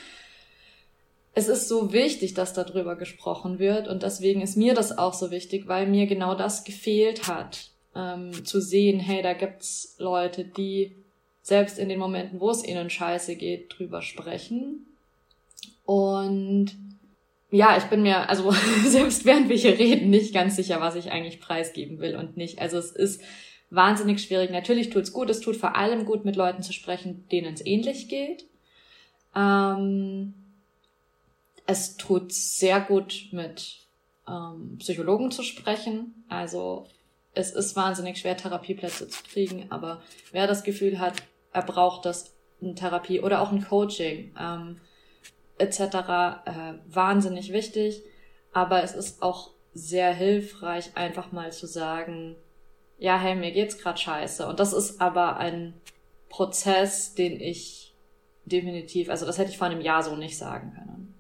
[1.35, 5.31] es ist so wichtig, dass darüber gesprochen wird und deswegen ist mir das auch so
[5.31, 11.02] wichtig, weil mir genau das gefehlt hat, ähm, zu sehen, hey, da gibt's Leute, die
[11.43, 14.87] selbst in den Momenten, wo es ihnen scheiße geht, drüber sprechen.
[15.85, 16.71] Und
[17.51, 18.51] ja, ich bin mir, also
[18.87, 22.59] selbst während wir hier reden, nicht ganz sicher, was ich eigentlich preisgeben will und nicht.
[22.59, 23.21] Also es ist
[23.69, 24.49] wahnsinnig schwierig.
[24.49, 28.07] Natürlich tut's gut, es tut vor allem gut, mit Leuten zu sprechen, denen es ähnlich
[28.07, 28.45] geht.
[29.35, 30.33] Ähm,
[31.65, 33.79] es tut sehr gut mit
[34.27, 36.23] ähm, Psychologen zu sprechen.
[36.29, 36.87] Also
[37.33, 40.01] es ist wahnsinnig schwer, Therapieplätze zu kriegen, aber
[40.31, 41.21] wer das Gefühl hat,
[41.61, 44.79] braucht das eine Therapie oder auch ein Coaching ähm,
[45.57, 45.79] etc.
[45.79, 48.03] Äh, wahnsinnig wichtig.
[48.51, 52.35] Aber es ist auch sehr hilfreich, einfach mal zu sagen,
[52.99, 54.47] ja, hey, mir geht's grad scheiße.
[54.47, 55.73] Und das ist aber ein
[56.29, 57.93] Prozess, den ich
[58.45, 61.13] definitiv, also das hätte ich vor einem Jahr so nicht sagen können.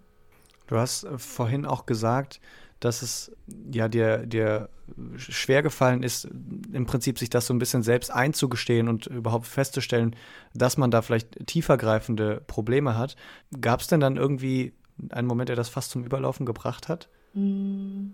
[0.67, 2.39] Du hast äh, vorhin auch gesagt,
[2.83, 3.31] dass es
[3.71, 4.69] ja dir, dir
[5.15, 10.15] schwer gefallen ist, im Prinzip sich das so ein bisschen selbst einzugestehen und überhaupt festzustellen,
[10.53, 13.15] dass man da vielleicht tiefergreifende Probleme hat.
[13.61, 14.73] Gab es denn dann irgendwie
[15.09, 17.07] einen Moment, der das fast zum Überlaufen gebracht hat?
[17.33, 18.07] Mm.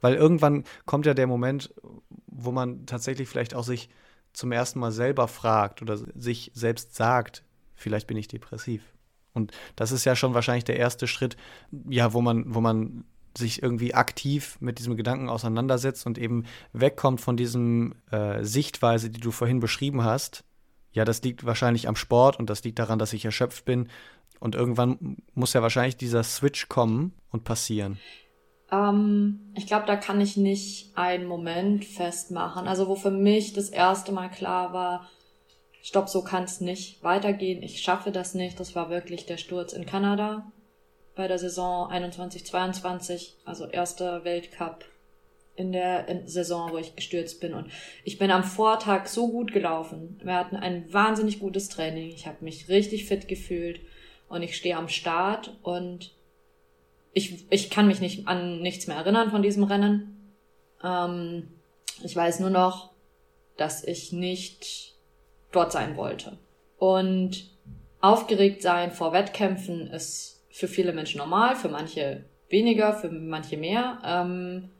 [0.00, 1.74] Weil irgendwann kommt ja der Moment,
[2.26, 3.90] wo man tatsächlich vielleicht auch sich
[4.32, 8.82] zum ersten Mal selber fragt oder sich selbst sagt, vielleicht bin ich depressiv.
[9.34, 11.36] Und das ist ja schon wahrscheinlich der erste Schritt,
[11.88, 13.04] ja, wo man, wo man
[13.36, 19.20] sich irgendwie aktiv mit diesem Gedanken auseinandersetzt und eben wegkommt von diesem äh, Sichtweise, die
[19.20, 20.44] du vorhin beschrieben hast.
[20.92, 23.88] Ja, das liegt wahrscheinlich am Sport und das liegt daran, dass ich erschöpft bin.
[24.38, 27.98] Und irgendwann muss ja wahrscheinlich dieser Switch kommen und passieren.
[28.70, 32.68] Ähm, ich glaube, da kann ich nicht einen Moment festmachen.
[32.68, 35.08] Also wo für mich das erste Mal klar war,
[35.82, 38.60] stopp, so kann es nicht weitergehen, ich schaffe das nicht.
[38.60, 40.52] Das war wirklich der Sturz in Kanada
[41.14, 44.84] bei der Saison 21-22, also erster Weltcup
[45.56, 47.54] in der Saison, wo ich gestürzt bin.
[47.54, 47.70] Und
[48.02, 50.20] ich bin am Vortag so gut gelaufen.
[50.22, 52.08] Wir hatten ein wahnsinnig gutes Training.
[52.08, 53.80] Ich habe mich richtig fit gefühlt
[54.28, 56.12] und ich stehe am Start und
[57.12, 60.34] ich, ich kann mich nicht an nichts mehr erinnern von diesem Rennen.
[60.82, 61.48] Ähm,
[62.02, 62.90] ich weiß nur noch,
[63.56, 64.94] dass ich nicht
[65.52, 66.36] dort sein wollte.
[66.78, 67.48] Und
[68.00, 73.98] aufgeregt sein vor Wettkämpfen ist für viele Menschen normal, für manche weniger, für manche mehr.
[74.04, 74.70] Ähm,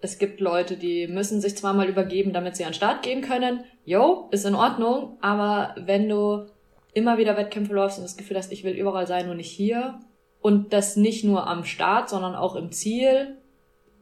[0.00, 3.64] es gibt Leute, die müssen sich zweimal übergeben, damit sie an den Start gehen können.
[3.84, 6.46] Jo, ist in Ordnung, aber wenn du
[6.94, 10.00] immer wieder Wettkämpfe läufst und das Gefühl hast, ich will überall sein, nur nicht hier,
[10.40, 13.36] und das nicht nur am Start, sondern auch im Ziel,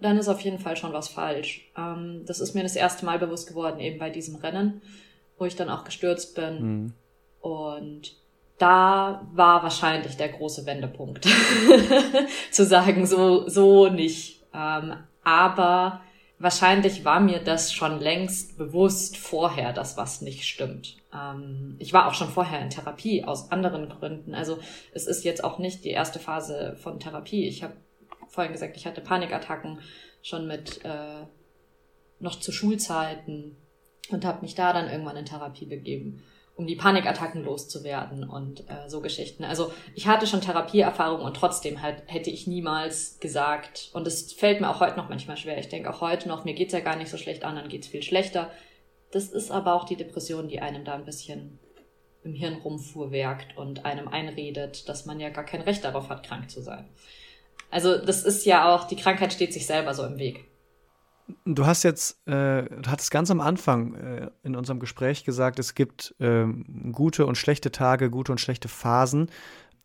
[0.01, 1.71] dann ist auf jeden Fall schon was falsch.
[1.77, 4.81] Ähm, das ist mir das erste Mal bewusst geworden, eben bei diesem Rennen
[5.41, 6.63] wo ich dann auch gestürzt bin.
[6.63, 6.93] Mhm.
[7.41, 8.20] Und
[8.61, 11.27] da war wahrscheinlich der große Wendepunkt,
[12.51, 14.45] zu sagen, so, so nicht.
[14.53, 16.03] Ähm, aber
[16.39, 20.99] wahrscheinlich war mir das schon längst bewusst vorher, dass was nicht stimmt.
[21.15, 24.35] Ähm, ich war auch schon vorher in Therapie aus anderen Gründen.
[24.35, 24.59] Also
[24.93, 27.49] es ist jetzt auch nicht die erste Phase von Therapie.
[27.49, 27.75] Ich habe
[28.29, 29.81] vorhin gesagt, ich hatte Panikattacken
[30.23, 31.25] schon mit äh,
[32.19, 33.57] noch zu Schulzeiten
[34.11, 36.23] und habe mich da dann irgendwann in Therapie begeben.
[36.57, 39.45] Um die Panikattacken loszuwerden und äh, so Geschichten.
[39.45, 44.61] Also ich hatte schon Therapieerfahrung und trotzdem halt hätte ich niemals gesagt, und es fällt
[44.61, 46.97] mir auch heute noch manchmal schwer, ich denke auch heute noch, mir geht's ja gar
[46.97, 48.51] nicht so schlecht, anderen geht's viel schlechter.
[49.11, 51.59] Das ist aber auch die Depression, die einem da ein bisschen
[52.23, 56.51] im Hirn rumfuhrwerkt und einem einredet, dass man ja gar kein Recht darauf hat, krank
[56.51, 56.87] zu sein.
[57.71, 60.50] Also das ist ja auch, die Krankheit steht sich selber so im Weg.
[61.45, 65.75] Du hast jetzt, äh, du hattest ganz am Anfang äh, in unserem Gespräch gesagt, es
[65.75, 66.47] gibt äh,
[66.93, 69.31] gute und schlechte Tage, gute und schlechte Phasen.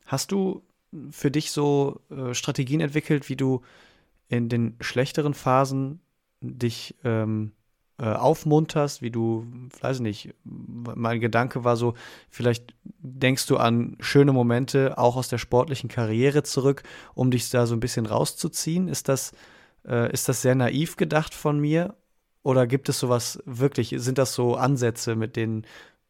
[0.05, 0.63] Hast du
[1.12, 3.62] für dich so äh, Strategien entwickelt, wie du
[4.27, 5.99] in den schlechteren Phasen
[6.41, 7.51] dich ähm,
[7.97, 9.45] äh, aufmunterst, wie du,
[9.79, 11.93] weiß nicht, mein Gedanke war so,
[12.29, 17.65] vielleicht denkst du an schöne Momente auch aus der sportlichen Karriere zurück, um dich da
[17.65, 18.88] so ein bisschen rauszuziehen.
[18.88, 19.31] Ist das
[19.88, 21.95] äh, ist das sehr naiv gedacht von mir?
[22.43, 23.95] Oder gibt es sowas wirklich?
[23.98, 25.65] Sind das so Ansätze, mit denen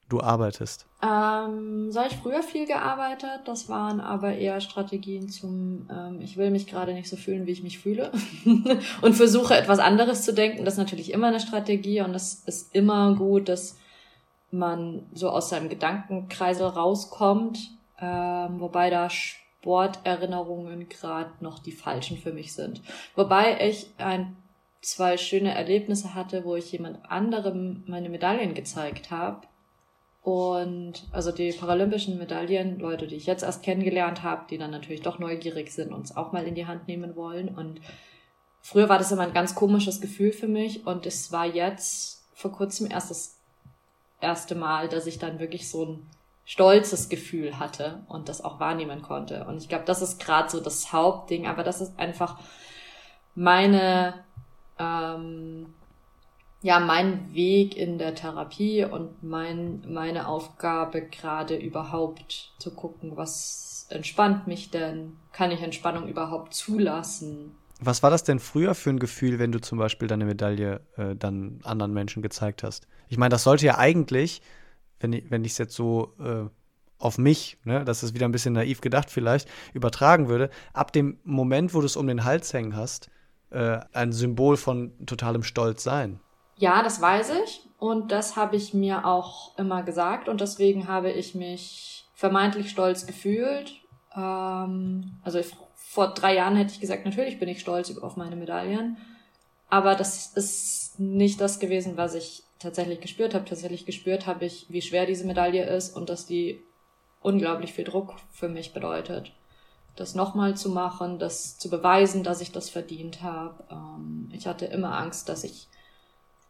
[0.09, 0.85] du arbeitest?
[1.01, 3.41] Ähm, so habe ich früher viel gearbeitet.
[3.45, 7.51] Das waren aber eher Strategien zum, ähm, ich will mich gerade nicht so fühlen, wie
[7.51, 8.11] ich mich fühle.
[9.01, 10.65] und versuche etwas anderes zu denken.
[10.65, 13.77] Das ist natürlich immer eine Strategie und es ist immer gut, dass
[14.51, 17.71] man so aus seinem Gedankenkreisel rauskommt.
[17.99, 19.09] Ähm, wobei da
[19.65, 22.83] Sporterinnerungen gerade noch die falschen für mich sind.
[23.15, 24.37] Wobei ich ein,
[24.81, 29.47] zwei schöne Erlebnisse hatte, wo ich jemand anderem meine Medaillen gezeigt habe.
[30.21, 35.01] Und also die paralympischen Medaillen, Leute, die ich jetzt erst kennengelernt habe, die dann natürlich
[35.01, 37.49] doch neugierig sind und es auch mal in die Hand nehmen wollen.
[37.49, 37.81] Und
[38.61, 42.51] früher war das immer ein ganz komisches Gefühl für mich und es war jetzt vor
[42.51, 43.39] kurzem erst das
[44.21, 46.07] erste Mal, dass ich dann wirklich so ein
[46.45, 49.45] stolzes Gefühl hatte und das auch wahrnehmen konnte.
[49.45, 52.37] Und ich glaube, das ist gerade so das Hauptding, aber das ist einfach
[53.33, 54.13] meine,
[54.77, 55.73] ähm,
[56.61, 63.87] ja, mein Weg in der Therapie und mein, meine Aufgabe gerade überhaupt zu gucken, was
[63.89, 65.17] entspannt mich denn?
[65.31, 67.55] Kann ich Entspannung überhaupt zulassen?
[67.81, 71.15] Was war das denn früher für ein Gefühl, wenn du zum Beispiel deine Medaille äh,
[71.15, 72.87] dann anderen Menschen gezeigt hast?
[73.09, 74.41] Ich meine, das sollte ja eigentlich
[75.13, 76.49] wenn ich es jetzt so äh,
[76.99, 81.19] auf mich, ne, das ist wieder ein bisschen naiv gedacht vielleicht, übertragen würde, ab dem
[81.23, 83.09] Moment, wo du es um den Hals hängen hast,
[83.49, 86.19] äh, ein Symbol von totalem Stolz sein.
[86.57, 91.11] Ja, das weiß ich und das habe ich mir auch immer gesagt und deswegen habe
[91.11, 93.73] ich mich vermeintlich stolz gefühlt.
[94.15, 98.37] Ähm, also ich, vor drei Jahren hätte ich gesagt, natürlich bin ich stolz auf meine
[98.37, 98.97] Medaillen,
[99.69, 103.45] aber das ist nicht das gewesen, was ich tatsächlich gespürt habe.
[103.45, 106.63] Tatsächlich gespürt habe ich, wie schwer diese Medaille ist und dass die
[107.21, 109.31] unglaublich viel Druck für mich bedeutet.
[109.95, 113.63] Das nochmal zu machen, das zu beweisen, dass ich das verdient habe.
[113.71, 115.67] Ähm, ich hatte immer Angst, dass ich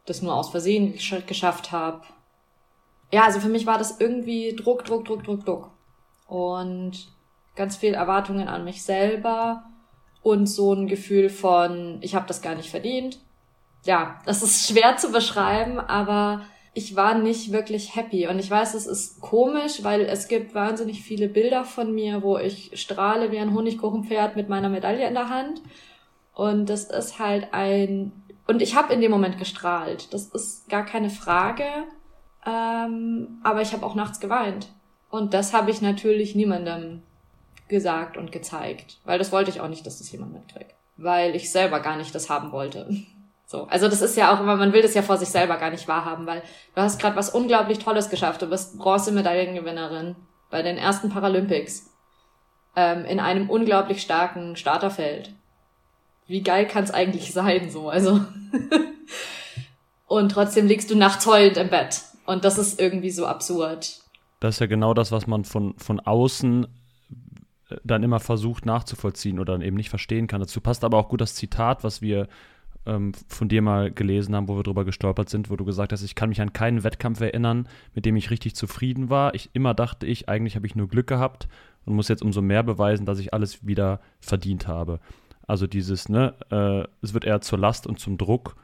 [0.06, 0.94] das nur aus Versehen
[1.26, 2.02] geschafft habe.
[3.12, 5.70] Ja, also für mich war das irgendwie Druck, Druck, Druck, Druck, Druck.
[6.26, 7.08] Und
[7.54, 9.64] ganz viel Erwartungen an mich selber
[10.22, 13.20] und so ein Gefühl von, ich habe das gar nicht verdient
[13.84, 16.42] ja, das ist schwer zu beschreiben, aber
[16.76, 18.26] ich war nicht wirklich happy.
[18.28, 22.36] Und ich weiß, es ist komisch, weil es gibt wahnsinnig viele Bilder von mir, wo
[22.36, 25.62] ich strahle wie ein Honigkuchenpferd mit meiner Medaille in der Hand.
[26.34, 28.12] Und das ist halt ein.
[28.46, 30.12] Und ich habe in dem Moment gestrahlt.
[30.12, 31.64] Das ist gar keine Frage.
[32.44, 34.68] Ähm, aber ich habe auch nachts geweint.
[35.08, 37.02] Und das habe ich natürlich niemandem
[37.68, 39.00] gesagt und gezeigt.
[39.04, 40.74] Weil das wollte ich auch nicht, dass das jemand mitkriegt.
[40.98, 42.94] Weil ich selber gar nicht das haben wollte.
[43.48, 45.70] So, also das ist ja auch immer, man will das ja vor sich selber gar
[45.70, 46.42] nicht wahrhaben, weil
[46.74, 48.42] du hast gerade was unglaublich Tolles geschafft.
[48.42, 50.16] Du bist Bronzemedaillengewinnerin
[50.50, 51.88] bei den ersten Paralympics
[52.74, 55.32] ähm, in einem unglaublich starken Starterfeld.
[56.26, 58.20] Wie geil kann es eigentlich sein, so also.
[60.06, 64.00] und trotzdem liegst du nachts heulend im Bett und das ist irgendwie so absurd.
[64.40, 66.64] Das ist ja genau das, was man von von außen
[67.70, 70.40] äh, dann immer versucht nachzuvollziehen oder dann eben nicht verstehen kann.
[70.40, 72.26] Dazu passt aber auch gut das Zitat, was wir
[72.86, 76.02] ähm, von dir mal gelesen haben, wo wir drüber gestolpert sind, wo du gesagt hast,
[76.02, 79.34] ich kann mich an keinen Wettkampf erinnern, mit dem ich richtig zufrieden war.
[79.34, 81.48] Ich immer dachte ich, eigentlich habe ich nur Glück gehabt
[81.84, 85.00] und muss jetzt umso mehr beweisen, dass ich alles wieder verdient habe.
[85.46, 88.56] Also dieses, ne, äh, es wird eher zur Last und zum Druck,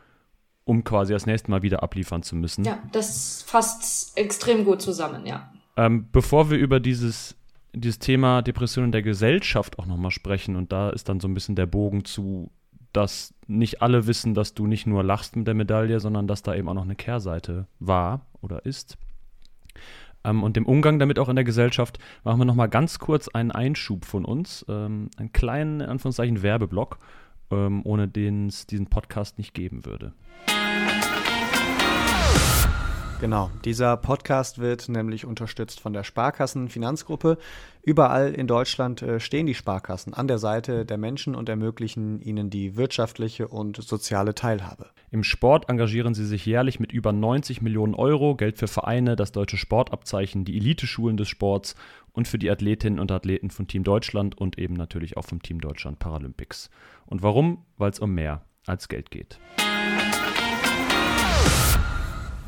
[0.65, 2.65] um quasi das nächste Mal wieder abliefern zu müssen.
[2.65, 5.53] Ja, das fasst extrem gut zusammen, ja.
[5.77, 7.37] Ähm, bevor wir über dieses
[7.75, 11.35] dieses Thema Depression in der Gesellschaft auch nochmal sprechen und da ist dann so ein
[11.35, 12.51] bisschen der Bogen zu
[12.93, 16.55] dass nicht alle wissen, dass du nicht nur lachst mit der Medaille, sondern dass da
[16.55, 18.99] eben auch noch eine Kehrseite war oder ist.
[20.25, 23.51] Ähm, und dem Umgang damit auch in der Gesellschaft machen wir nochmal ganz kurz einen
[23.51, 26.99] Einschub von uns, ähm, einen kleinen, in Anführungszeichen, Werbeblock,
[27.51, 30.13] ähm, ohne den es diesen Podcast nicht geben würde.
[33.23, 37.39] Genau, dieser Podcast wird nämlich unterstützt von der Sparkassenfinanzgruppe.
[37.85, 42.51] Überall in Deutschland äh, stehen die Sparkassen an der Seite der Menschen und ermöglichen ihnen
[42.51, 44.91] die wirtschaftliche und soziale Teilhabe.
[45.13, 49.31] Im Sport engagieren sie sich jährlich mit über 90 Millionen Euro, Geld für Vereine, das
[49.31, 51.77] deutsche Sportabzeichen, die Eliteschulen des Sports
[52.11, 55.61] und für die Athletinnen und Athleten von Team Deutschland und eben natürlich auch vom Team
[55.61, 56.71] Deutschland Paralympics.
[57.07, 57.67] Und warum?
[57.77, 59.39] Weil es um mehr als Geld geht.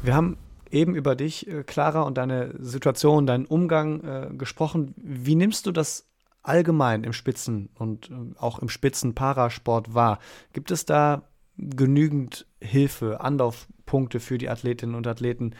[0.03, 0.37] Wir haben
[0.75, 4.95] eben über dich, äh, Clara, und deine Situation, deinen Umgang äh, gesprochen.
[4.97, 6.07] Wie nimmst du das
[6.43, 10.19] allgemein im Spitzen- und äh, auch im Spitzen-Parasport wahr?
[10.53, 11.23] Gibt es da
[11.57, 15.55] genügend Hilfe, Anlaufpunkte für die Athletinnen und Athleten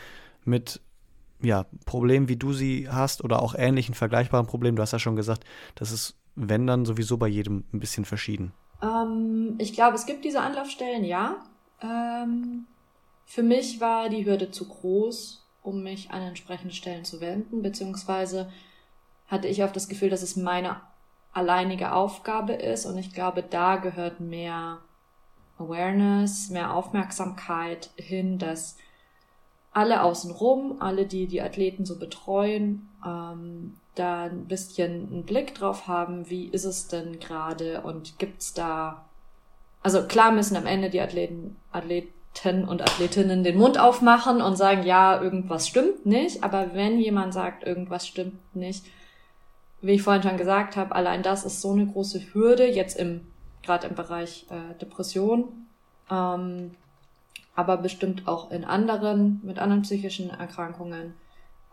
[0.45, 0.81] mit
[1.41, 4.77] ja, Problemen, wie du sie hast oder auch ähnlichen vergleichbaren Problemen?
[4.77, 5.45] Du hast ja schon gesagt,
[5.77, 8.53] das ist, wenn dann, sowieso bei jedem ein bisschen verschieden.
[8.83, 11.37] Ähm, ich glaube, es gibt diese Anlaufstellen, ja.
[11.81, 12.67] Ähm,
[13.25, 18.51] für mich war die Hürde zu groß, um mich an entsprechende Stellen zu wenden, beziehungsweise
[19.29, 20.81] hatte ich oft das Gefühl, dass es meine
[21.33, 24.79] alleinige Aufgabe ist und ich glaube, da gehört mehr
[25.59, 28.77] Awareness, mehr Aufmerksamkeit hin, dass
[29.73, 35.89] alle außenrum, alle, die die Athleten so betreuen, ähm, da ein bisschen einen Blick drauf
[35.89, 39.05] haben, wie ist es denn gerade und gibt's da,
[39.83, 44.57] also klar müssen am Ende die Athleten, Athleten Athleten und Athletinnen den Mund aufmachen und
[44.57, 46.43] sagen, ja, irgendwas stimmt nicht.
[46.43, 48.85] Aber wenn jemand sagt, irgendwas stimmt nicht,
[49.81, 53.27] wie ich vorhin schon gesagt habe, allein das ist so eine große Hürde, jetzt im,
[53.63, 55.67] gerade im Bereich äh, Depression,
[56.11, 56.73] ähm,
[57.55, 61.15] aber bestimmt auch in anderen, mit anderen psychischen Erkrankungen.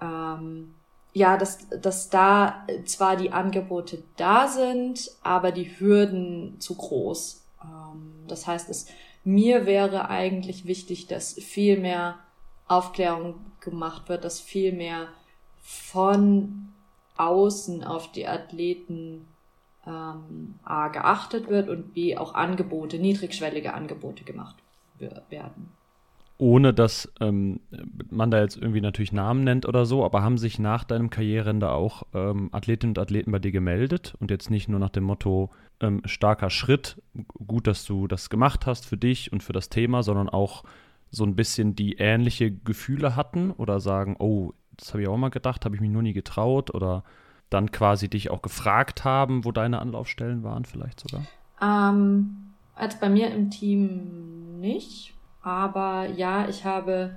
[0.01, 0.75] Ähm,
[1.13, 7.43] ja, dass, dass da zwar die Angebote da sind, aber die Hürden zu groß.
[7.63, 8.87] Ähm, das heißt, es
[9.23, 12.19] mir wäre eigentlich wichtig, dass viel mehr
[12.67, 15.07] Aufklärung gemacht wird, dass viel mehr
[15.61, 16.69] von
[17.17, 19.27] außen auf die Athleten
[19.85, 24.55] ähm, A geachtet wird und B auch Angebote, niedrigschwellige Angebote gemacht
[25.29, 25.71] werden.
[26.37, 27.59] Ohne dass ähm,
[28.09, 31.71] man da jetzt irgendwie natürlich Namen nennt oder so, aber haben sich nach deinem Karriereende
[31.71, 34.15] auch ähm, Athletinnen und Athleten bei dir gemeldet?
[34.19, 35.51] Und jetzt nicht nur nach dem Motto
[35.81, 37.01] ähm, starker Schritt,
[37.45, 40.63] gut, dass du das gemacht hast für dich und für das Thema, sondern auch
[41.09, 45.29] so ein bisschen die ähnliche Gefühle hatten oder sagen, oh, das habe ich auch mal
[45.29, 47.03] gedacht, habe ich mich nur nie getraut oder
[47.49, 51.25] dann quasi dich auch gefragt haben, wo deine Anlaufstellen waren vielleicht sogar?
[51.61, 57.15] Ähm, als bei mir im Team nicht aber ja, ich habe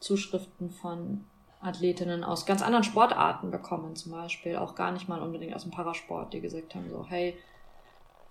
[0.00, 1.24] Zuschriften von
[1.60, 5.72] Athletinnen aus ganz anderen Sportarten bekommen, zum Beispiel auch gar nicht mal unbedingt aus dem
[5.72, 7.36] Parasport, die gesagt haben so, hey,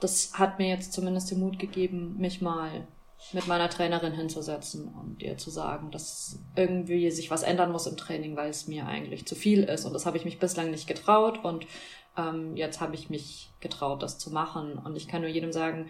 [0.05, 2.87] das hat mir jetzt zumindest den Mut gegeben, mich mal
[3.33, 7.97] mit meiner Trainerin hinzusetzen und ihr zu sagen, dass irgendwie sich was ändern muss im
[7.97, 9.85] Training, weil es mir eigentlich zu viel ist.
[9.85, 11.65] Und das habe ich mich bislang nicht getraut und
[12.17, 14.77] ähm, jetzt habe ich mich getraut, das zu machen.
[14.77, 15.89] Und ich kann nur jedem sagen,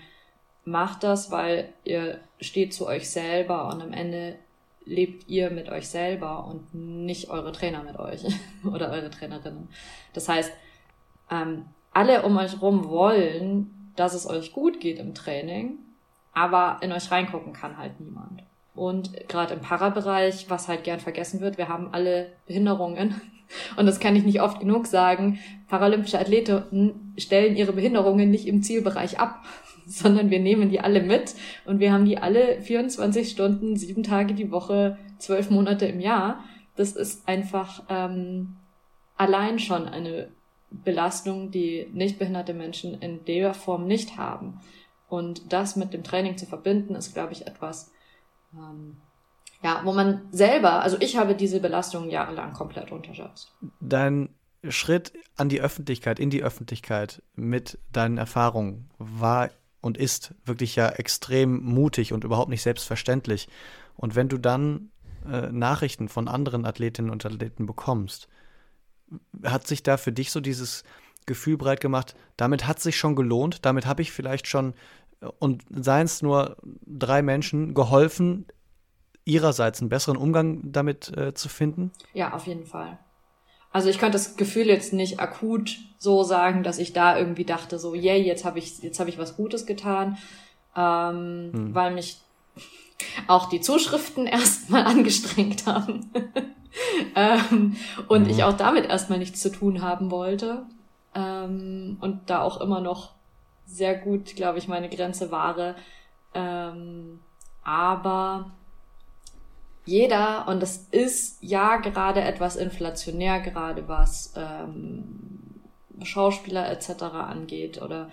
[0.63, 4.37] macht das, weil ihr steht zu euch selber und am Ende
[4.85, 8.23] lebt ihr mit euch selber und nicht eure Trainer mit euch
[8.63, 9.67] oder eure Trainerinnen.
[10.13, 10.53] Das heißt,
[11.29, 15.77] ähm, alle um euch rum wollen, dass es euch gut geht im Training,
[16.33, 18.43] aber in euch reingucken kann halt niemand.
[18.75, 23.19] Und gerade im Parabereich, was halt gern vergessen wird, wir haben alle Behinderungen.
[23.77, 25.39] Und das kann ich nicht oft genug sagen.
[25.69, 29.45] Paralympische Athleten stellen ihre Behinderungen nicht im Zielbereich ab,
[29.87, 34.33] sondern wir nehmen die alle mit und wir haben die alle 24 Stunden, sieben Tage
[34.33, 36.43] die Woche, zwölf Monate im Jahr.
[36.75, 38.55] Das ist einfach ähm,
[39.15, 40.29] allein schon eine
[40.83, 44.59] Belastung, die nicht behinderte Menschen in der Form nicht haben.
[45.07, 47.91] Und das mit dem Training zu verbinden, ist, glaube ich, etwas,
[48.53, 48.97] ähm,
[49.63, 53.53] ja, wo man selber, also ich habe diese Belastung jahrelang komplett unterschätzt.
[53.79, 54.29] Dein
[54.69, 59.49] Schritt an die Öffentlichkeit, in die Öffentlichkeit mit deinen Erfahrungen war
[59.81, 63.47] und ist wirklich ja extrem mutig und überhaupt nicht selbstverständlich.
[63.95, 64.89] Und wenn du dann
[65.29, 68.27] äh, Nachrichten von anderen Athletinnen und Athleten bekommst,
[69.43, 70.83] hat sich da für dich so dieses
[71.25, 74.73] Gefühl breit gemacht, damit hat sich schon gelohnt, damit habe ich vielleicht schon,
[75.21, 78.45] äh, und seien es nur drei Menschen, geholfen,
[79.25, 81.91] ihrerseits einen besseren Umgang damit äh, zu finden?
[82.13, 82.99] Ja, auf jeden Fall.
[83.71, 87.79] Also ich könnte das Gefühl jetzt nicht akut so sagen, dass ich da irgendwie dachte,
[87.79, 90.17] so, yay, jetzt habe ich, jetzt habe ich was Gutes getan,
[90.75, 91.75] ähm, hm.
[91.75, 92.21] weil mich
[93.27, 96.11] auch die Zuschriften erstmal angestrengt haben
[97.15, 97.75] ähm,
[98.07, 98.29] und mhm.
[98.29, 100.63] ich auch damit erstmal nichts zu tun haben wollte
[101.13, 103.13] ähm, und da auch immer noch
[103.65, 105.75] sehr gut, glaube ich, meine Grenze wahre.
[106.33, 107.19] Ähm,
[107.63, 108.51] aber
[109.85, 115.61] jeder, und das ist ja gerade etwas inflationär, gerade was ähm,
[116.03, 117.03] Schauspieler etc.
[117.03, 118.09] angeht oder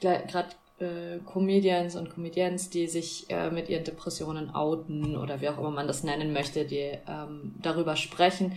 [0.00, 0.48] gerade
[0.78, 5.70] äh, Comedians und Comedians, die sich äh, mit ihren Depressionen outen oder wie auch immer
[5.70, 8.52] man das nennen möchte, die ähm, darüber sprechen,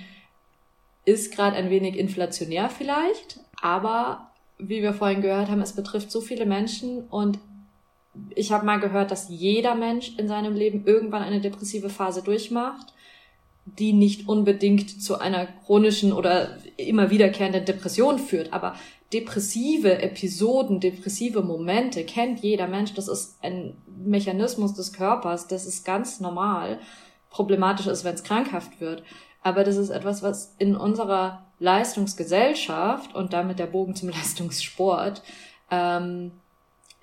[1.05, 6.21] ist gerade ein wenig inflationär vielleicht, aber wie wir vorhin gehört haben, es betrifft so
[6.21, 7.39] viele Menschen und
[8.35, 12.93] ich habe mal gehört, dass jeder Mensch in seinem Leben irgendwann eine depressive Phase durchmacht,
[13.65, 18.75] die nicht unbedingt zu einer chronischen oder immer wiederkehrenden Depression führt, aber
[19.13, 22.93] depressive Episoden, depressive Momente kennt jeder Mensch.
[22.93, 26.79] Das ist ein Mechanismus des Körpers, das ist ganz normal.
[27.29, 29.03] Problematisch ist, wenn es krankhaft wird.
[29.41, 35.21] Aber das ist etwas, was in unserer Leistungsgesellschaft und damit der Bogen zum Leistungssport
[35.71, 36.31] ähm,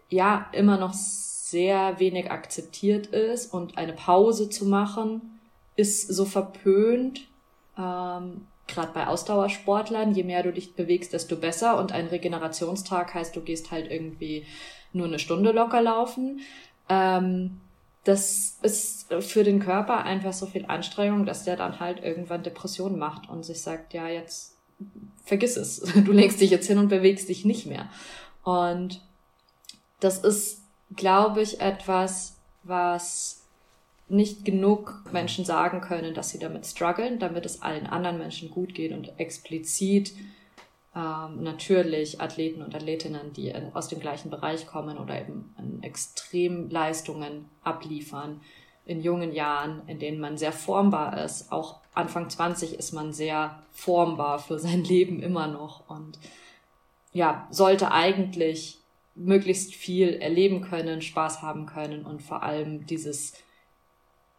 [0.09, 5.36] ja immer noch sehr wenig akzeptiert ist und eine Pause zu machen
[5.77, 7.29] ist so verpönt.
[7.79, 11.79] Ähm, Gerade bei Ausdauersportlern, je mehr du dich bewegst, desto besser.
[11.79, 14.45] Und ein Regenerationstag heißt, du gehst halt irgendwie
[14.93, 16.41] nur eine Stunde locker laufen.
[16.89, 17.61] Ähm,
[18.03, 22.99] das ist für den Körper einfach so viel Anstrengung, dass der dann halt irgendwann Depressionen
[22.99, 24.57] macht und sich sagt, ja, jetzt
[25.25, 25.81] vergiss es.
[26.05, 27.89] Du legst dich jetzt hin und bewegst dich nicht mehr.
[28.45, 29.01] Und
[30.01, 30.63] das ist,
[30.95, 33.46] glaube ich, etwas, was
[34.09, 38.75] nicht genug Menschen sagen können, dass sie damit strugglen, damit es allen anderen Menschen gut
[38.75, 40.13] geht und explizit
[40.95, 48.41] ähm, natürlich Athleten und Athletinnen, die aus dem gleichen Bereich kommen oder eben Extremleistungen abliefern
[48.87, 51.51] in jungen Jahren, in denen man sehr formbar ist.
[51.51, 56.19] Auch Anfang 20 ist man sehr formbar für sein Leben immer noch und
[57.13, 58.79] ja, sollte eigentlich
[59.15, 63.33] möglichst viel erleben können, Spaß haben können und vor allem dieses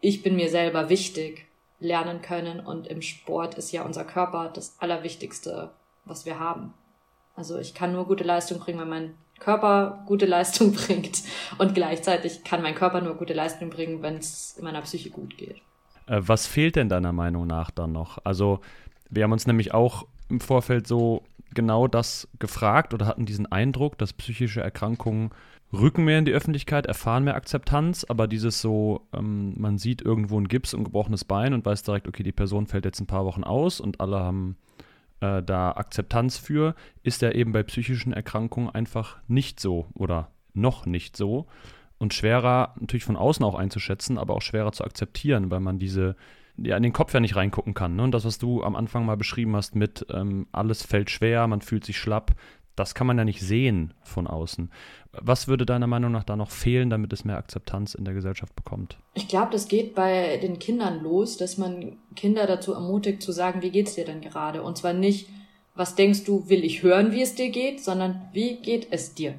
[0.00, 1.48] Ich bin mir selber wichtig
[1.80, 2.60] lernen können.
[2.60, 5.70] Und im Sport ist ja unser Körper das Allerwichtigste,
[6.04, 6.74] was wir haben.
[7.36, 11.22] Also ich kann nur gute Leistung bringen, wenn mein Körper gute Leistung bringt.
[11.58, 15.56] Und gleichzeitig kann mein Körper nur gute Leistung bringen, wenn es meiner Psyche gut geht.
[16.06, 18.18] Äh, was fehlt denn deiner Meinung nach dann noch?
[18.24, 18.60] Also
[19.10, 21.22] wir haben uns nämlich auch im Vorfeld so
[21.54, 25.30] genau das gefragt oder hatten diesen Eindruck, dass psychische Erkrankungen
[25.72, 30.40] rücken mehr in die Öffentlichkeit, erfahren mehr Akzeptanz, aber dieses so, ähm, man sieht irgendwo
[30.40, 33.24] ein Gips und gebrochenes Bein und weiß direkt, okay, die Person fällt jetzt ein paar
[33.24, 34.56] Wochen aus und alle haben
[35.20, 40.86] äh, da Akzeptanz für, ist ja eben bei psychischen Erkrankungen einfach nicht so oder noch
[40.86, 41.46] nicht so
[41.98, 46.16] und schwerer natürlich von außen auch einzuschätzen, aber auch schwerer zu akzeptieren, weil man diese
[46.56, 47.96] ja in den Kopf ja nicht reingucken kann.
[47.96, 48.02] Ne?
[48.02, 51.60] Und das, was du am Anfang mal beschrieben hast mit ähm, alles fällt schwer, man
[51.60, 52.32] fühlt sich schlapp,
[52.78, 54.70] das kann man ja nicht sehen von außen.
[55.12, 58.54] Was würde deiner Meinung nach da noch fehlen, damit es mehr Akzeptanz in der Gesellschaft
[58.54, 58.98] bekommt?
[59.14, 63.62] Ich glaube, das geht bei den Kindern los, dass man Kinder dazu ermutigt zu sagen,
[63.62, 64.62] wie geht's dir denn gerade?
[64.62, 65.28] Und zwar nicht,
[65.74, 69.34] was denkst du, will ich hören, wie es dir geht, sondern wie geht es dir?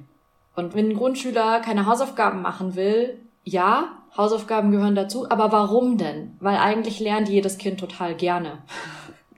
[0.56, 6.36] Und wenn ein Grundschüler keine Hausaufgaben machen will, ja, Hausaufgaben gehören dazu, aber warum denn?
[6.40, 8.60] Weil eigentlich lernt jedes Kind total gerne.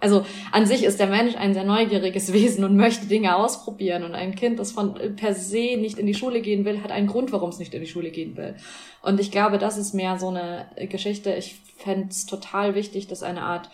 [0.01, 4.03] Also an sich ist der Mensch ein sehr neugieriges Wesen und möchte Dinge ausprobieren.
[4.03, 7.07] Und ein Kind, das von per se nicht in die Schule gehen will, hat einen
[7.07, 8.55] Grund, warum es nicht in die Schule gehen will.
[9.01, 11.33] Und ich glaube, das ist mehr so eine Geschichte.
[11.33, 13.69] Ich fände es total wichtig, dass eine Art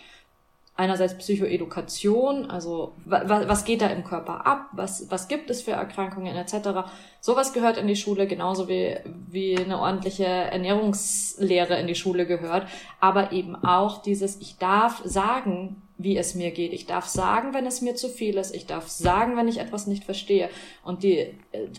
[0.78, 6.36] einerseits Psychoedukation, also was geht da im Körper ab, was, was gibt es für Erkrankungen
[6.36, 6.88] etc.
[7.20, 12.68] Sowas gehört in die Schule, genauso wie, wie eine ordentliche Ernährungslehre in die Schule gehört,
[13.00, 17.66] aber eben auch dieses, ich darf sagen, wie es mir geht, ich darf sagen, wenn
[17.66, 20.48] es mir zu viel ist, ich darf sagen, wenn ich etwas nicht verstehe
[20.84, 21.34] und die,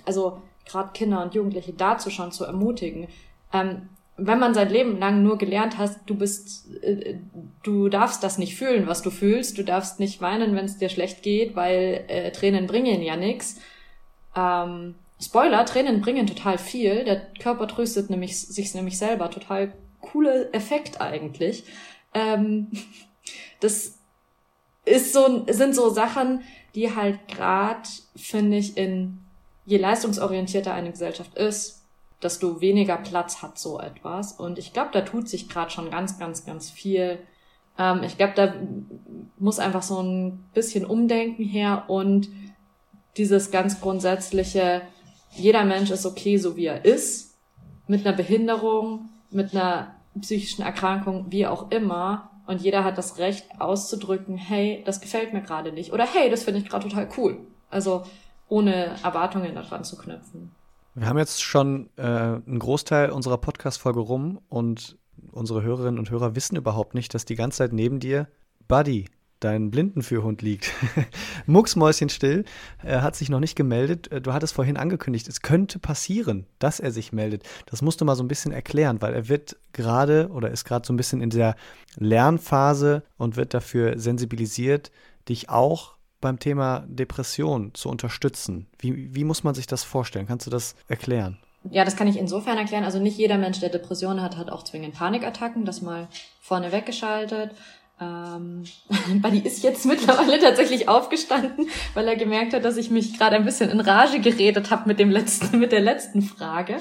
[0.06, 3.08] also gerade Kinder und Jugendliche dazu schon zu ermutigen,
[3.54, 3.90] ähm,
[4.22, 7.16] wenn man sein Leben lang nur gelernt hat, du bist, äh,
[7.64, 10.90] du darfst das nicht fühlen, was du fühlst, du darfst nicht weinen, wenn es dir
[10.90, 13.60] schlecht geht, weil äh, Tränen bringen ja nix.
[14.36, 17.04] Ähm, Spoiler, Tränen bringen total viel.
[17.04, 19.30] Der Körper tröstet nämlich sich nämlich selber.
[19.30, 21.64] Total coole Effekt eigentlich.
[22.14, 22.72] Ähm,
[23.60, 23.99] das
[24.90, 26.42] ist so, sind so Sachen,
[26.76, 29.20] die halt grad, finde ich, in
[29.66, 31.84] je leistungsorientierter eine Gesellschaft ist,
[32.22, 34.34] desto weniger Platz hat so etwas.
[34.34, 37.20] Und ich glaube, da tut sich gerade schon ganz, ganz, ganz viel.
[37.78, 38.54] Ähm, ich glaube, da
[39.38, 42.30] muss einfach so ein bisschen Umdenken her und
[43.18, 44.82] dieses ganz grundsätzliche,
[45.32, 47.38] jeder Mensch ist okay, so wie er ist,
[47.88, 52.29] mit einer Behinderung, mit einer psychischen Erkrankung, wie auch immer.
[52.50, 55.93] Und jeder hat das Recht auszudrücken, hey, das gefällt mir gerade nicht.
[55.93, 57.38] Oder hey, das finde ich gerade total cool.
[57.70, 58.02] Also
[58.47, 60.50] ohne Erwartungen daran zu knüpfen.
[60.95, 64.97] Wir haben jetzt schon äh, einen Großteil unserer Podcast-Folge rum und
[65.32, 68.28] unsere Hörerinnen und Hörer wissen überhaupt nicht, dass die ganze Zeit neben dir
[68.68, 69.06] Buddy,
[69.40, 70.72] dein Blindenführhund liegt.
[71.46, 72.46] Mucksmäuschenstill,
[72.84, 74.12] er hat sich noch nicht gemeldet.
[74.12, 77.44] Äh, du hattest vorhin angekündigt, es könnte passieren, dass er sich meldet.
[77.66, 80.86] Das musst du mal so ein bisschen erklären, weil er wird gerade oder ist gerade
[80.86, 81.56] so ein bisschen in der
[81.98, 84.92] Lernphase und wird dafür sensibilisiert,
[85.28, 88.68] dich auch beim Thema Depression zu unterstützen.
[88.78, 90.28] Wie, wie muss man sich das vorstellen?
[90.28, 91.38] Kannst du das erklären?
[91.72, 92.86] Ja, das kann ich insofern erklären.
[92.86, 95.66] Also nicht jeder Mensch, der Depressionen hat, hat auch zwingend Panikattacken.
[95.66, 96.08] Das mal
[96.42, 97.52] vorne weggeschaltet.
[98.02, 98.64] Ähm,
[99.22, 103.45] Buddy ist jetzt mittlerweile tatsächlich aufgestanden, weil er gemerkt hat, dass ich mich gerade ein
[103.45, 106.78] bisschen in Rage geredet habe mit dem letzten, mit der letzten Frage.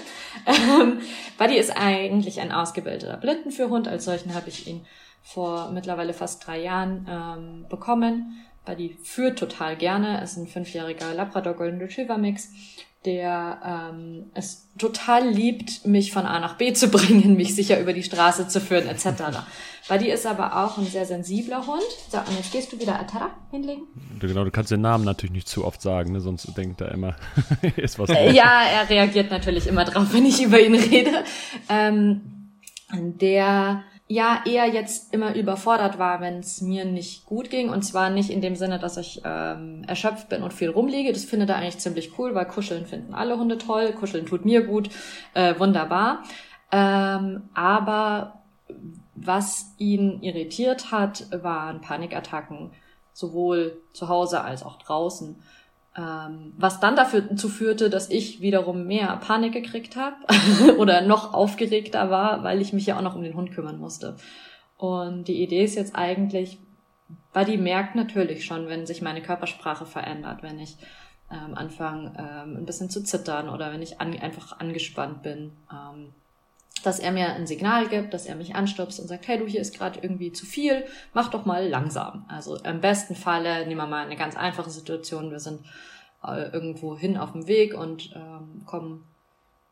[0.47, 1.01] Ähm,
[1.37, 3.89] Buddy ist eigentlich ein ausgebildeter Blindenführhund.
[3.89, 4.85] Als solchen habe ich ihn
[5.23, 8.37] vor mittlerweile fast drei Jahren ähm, bekommen.
[8.65, 10.19] Buddy führt total gerne.
[10.19, 12.51] Er ist ein fünfjähriger Labrador Golden Retriever Mix
[13.05, 17.93] der ähm, es total liebt, mich von A nach B zu bringen, mich sicher über
[17.93, 19.07] die Straße zu führen, etc.
[19.89, 21.83] Buddy ist aber auch ein sehr sensibler Hund.
[22.11, 23.85] So, und jetzt gehst du wieder Atara hinlegen.
[24.21, 26.21] Genau, du kannst den Namen natürlich nicht zu oft sagen, ne?
[26.21, 27.17] sonst denkt er immer,
[27.77, 28.11] ist was.
[28.11, 31.25] Äh, ja, er reagiert natürlich immer drauf, wenn ich über ihn rede.
[31.69, 32.21] Ähm,
[32.93, 37.69] der ja eher jetzt immer überfordert war, wenn es mir nicht gut ging.
[37.69, 41.13] Und zwar nicht in dem Sinne, dass ich ähm, erschöpft bin und viel rumliege.
[41.13, 43.93] Das findet er eigentlich ziemlich cool, weil Kuscheln finden alle Hunde toll.
[43.93, 44.89] Kuscheln tut mir gut.
[45.35, 46.25] Äh, wunderbar.
[46.73, 48.43] Ähm, aber
[49.15, 52.71] was ihn irritiert hat, waren Panikattacken,
[53.13, 55.37] sowohl zu Hause als auch draußen.
[55.97, 60.17] Ähm, was dann dazu führte, dass ich wiederum mehr Panik gekriegt habe
[60.79, 64.17] oder noch aufgeregter war, weil ich mich ja auch noch um den Hund kümmern musste.
[64.77, 66.59] Und die Idee ist jetzt eigentlich,
[67.33, 70.77] Buddy merkt natürlich schon, wenn sich meine Körpersprache verändert, wenn ich
[71.31, 75.53] ähm, anfange ähm, ein bisschen zu zittern oder wenn ich an, einfach angespannt bin.
[75.71, 76.13] Ähm,
[76.87, 79.61] dass er mir ein Signal gibt, dass er mich anstupst und sagt, hey, du, hier
[79.61, 82.25] ist gerade irgendwie zu viel, mach doch mal langsam.
[82.29, 85.61] Also im besten Falle nehmen wir mal eine ganz einfache Situation, wir sind
[86.25, 89.05] äh, irgendwo hin auf dem Weg und ähm, kommen,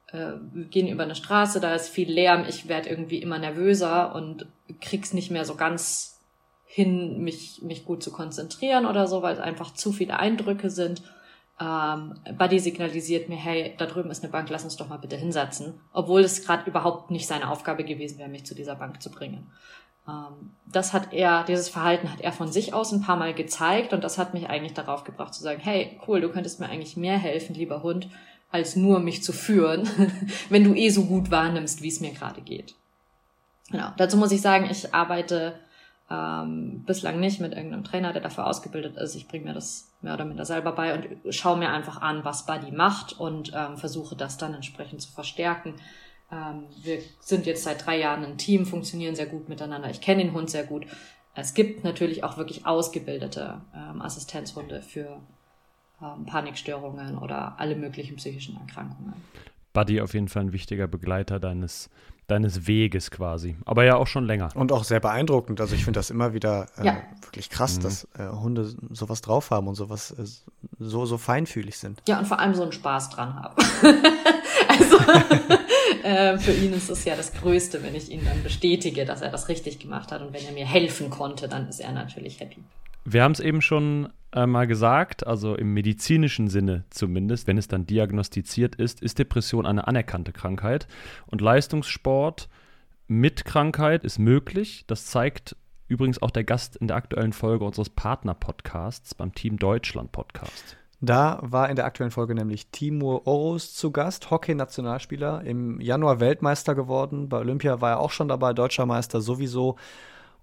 [0.09, 0.33] äh,
[0.71, 4.47] gehen über eine Straße, da ist viel Lärm, ich werde irgendwie immer nervöser und
[4.81, 6.21] krieg's nicht mehr so ganz
[6.65, 11.03] hin, mich, mich gut zu konzentrieren oder so, weil es einfach zu viele Eindrücke sind
[11.59, 15.17] ähm, Buddy signalisiert mir, hey, da drüben ist eine Bank, lass uns doch mal bitte
[15.17, 15.81] hinsetzen.
[15.93, 19.51] Obwohl es gerade überhaupt nicht seine Aufgabe gewesen wäre, mich zu dieser Bank zu bringen.
[20.07, 23.93] Ähm, das hat er, dieses Verhalten hat er von sich aus ein paar Mal gezeigt
[23.93, 26.97] und das hat mich eigentlich darauf gebracht zu sagen, hey, cool, du könntest mir eigentlich
[26.97, 28.09] mehr helfen, lieber Hund,
[28.51, 29.89] als nur mich zu führen,
[30.51, 32.75] wenn du eh so gut wahrnimmst, wie es mir gerade geht.
[33.71, 33.89] Genau.
[33.97, 35.59] Dazu muss ich sagen, ich arbeite
[36.11, 39.17] ähm, bislang nicht mit irgendeinem Trainer, der dafür ausgebildet ist.
[39.17, 42.47] Ich bringe mir das mehr oder minder selber bei und schaue mir einfach an, was
[42.47, 45.75] Buddy macht und ähm, versuche das dann entsprechend zu verstärken.
[46.31, 49.91] Ähm, wir sind jetzt seit drei Jahren ein Team, funktionieren sehr gut miteinander.
[49.91, 50.87] Ich kenne den Hund sehr gut.
[51.35, 55.21] Es gibt natürlich auch wirklich ausgebildete ähm, Assistenzhunde für
[56.01, 59.15] ähm, Panikstörungen oder alle möglichen psychischen Erkrankungen.
[59.73, 61.91] Buddy auf jeden Fall ein wichtiger Begleiter deines
[62.27, 63.57] deines Weges quasi.
[63.65, 64.49] Aber ja auch schon länger.
[64.55, 65.61] Und auch sehr beeindruckend.
[65.61, 66.97] Also ich finde das immer wieder äh, ja.
[67.23, 67.83] wirklich krass, mhm.
[67.83, 70.25] dass äh, Hunde sowas drauf haben und sowas äh,
[70.79, 72.03] so, so feinfühlig sind.
[72.09, 73.55] Ja, und vor allem so einen Spaß dran haben.
[74.69, 74.99] also
[76.03, 79.31] äh, für ihn ist es ja das Größte, wenn ich ihn dann bestätige, dass er
[79.31, 80.21] das richtig gemacht hat.
[80.21, 82.63] Und wenn er mir helfen konnte, dann ist er natürlich happy.
[83.05, 87.69] Wir haben es eben schon äh, mal gesagt, also im medizinischen Sinne zumindest, wenn es
[87.69, 90.87] dann diagnostiziert ist, ist Depression eine anerkannte Krankheit.
[91.27, 92.49] Und Leistungssport
[93.09, 94.85] mit Krankheit ist möglich.
[94.87, 95.57] Das zeigt
[95.89, 100.77] übrigens auch der Gast in der aktuellen Folge unseres Partner-Podcasts beim Team Deutschland Podcast.
[101.01, 106.75] Da war in der aktuellen Folge nämlich Timur Oros zu Gast, Hockey-Nationalspieler, im Januar Weltmeister
[106.75, 107.29] geworden.
[107.29, 109.77] Bei Olympia war er auch schon dabei, deutscher Meister sowieso.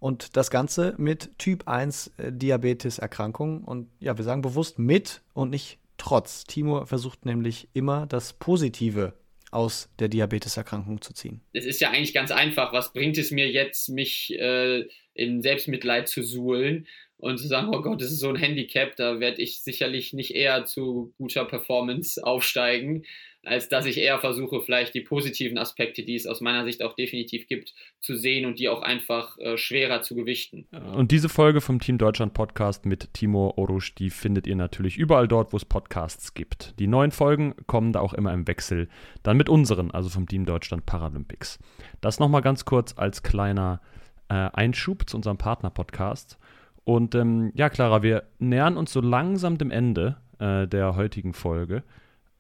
[0.04, 3.64] Und das Ganze mit Typ 1 äh, Diabetes-Erkrankung.
[3.64, 6.44] Und ja, wir sagen bewusst mit und nicht trotz.
[6.44, 9.14] Timur versucht nämlich immer das Positive
[9.52, 11.40] aus der Diabeteserkrankung zu ziehen.
[11.54, 12.74] Es ist ja eigentlich ganz einfach.
[12.74, 16.86] Was bringt es mir jetzt, mich äh, in Selbstmitleid zu suhlen
[17.16, 20.36] und zu sagen, oh Gott, das ist so ein Handicap, da werde ich sicherlich nicht
[20.36, 23.06] eher zu guter Performance aufsteigen
[23.46, 26.96] als dass ich eher versuche, vielleicht die positiven Aspekte, die es aus meiner Sicht auch
[26.96, 30.66] definitiv gibt, zu sehen und die auch einfach äh, schwerer zu gewichten.
[30.96, 35.28] Und diese Folge vom Team Deutschland Podcast mit Timo Orusch, die findet ihr natürlich überall
[35.28, 36.80] dort, wo es Podcasts gibt.
[36.80, 38.88] Die neuen Folgen kommen da auch immer im Wechsel,
[39.24, 41.60] dann mit unseren, also vom Team Deutschland Paralympics.
[42.00, 43.82] Das nochmal ganz kurz als kleiner
[44.30, 46.38] äh, Einschub zu unserem Partner-Podcast.
[46.86, 51.84] Und ähm, ja, Clara, wir nähern uns so langsam dem Ende äh, der heutigen Folge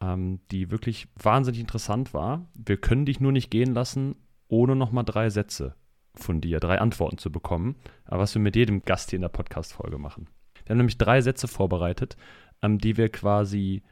[0.04, 2.47] ähm, die wirklich wahnsinnig interessant war.
[2.54, 4.16] Wir können dich nur nicht gehen lassen,
[4.47, 5.76] ohne nochmal drei Sätze
[6.16, 7.76] von dir, drei Antworten zu bekommen.
[8.06, 10.28] Was wir mit jedem Gast hier in der Podcast-Folge machen.
[10.66, 12.18] Wir haben nämlich drei Sätze vorbereitet,
[12.62, 13.84] ähm, die wir quasi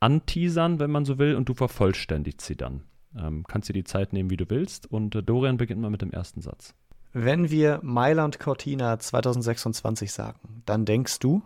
[0.00, 2.82] anteasern, wenn man so will, und du vervollständigst sie dann.
[3.16, 4.90] Ähm, kannst dir die Zeit nehmen, wie du willst.
[4.90, 6.74] Und äh, Dorian beginnt mal mit dem ersten Satz.
[7.12, 11.42] Wenn wir Mailand Cortina 2026 sagen, dann denkst du?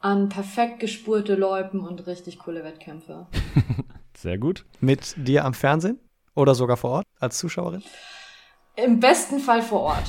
[0.00, 3.26] An perfekt gespurte Loipen und richtig coole Wettkämpfe.
[4.16, 4.64] Sehr gut.
[4.80, 5.98] Mit dir am Fernsehen
[6.34, 7.82] oder sogar vor Ort als Zuschauerin?
[8.76, 10.08] Im besten Fall vor Ort.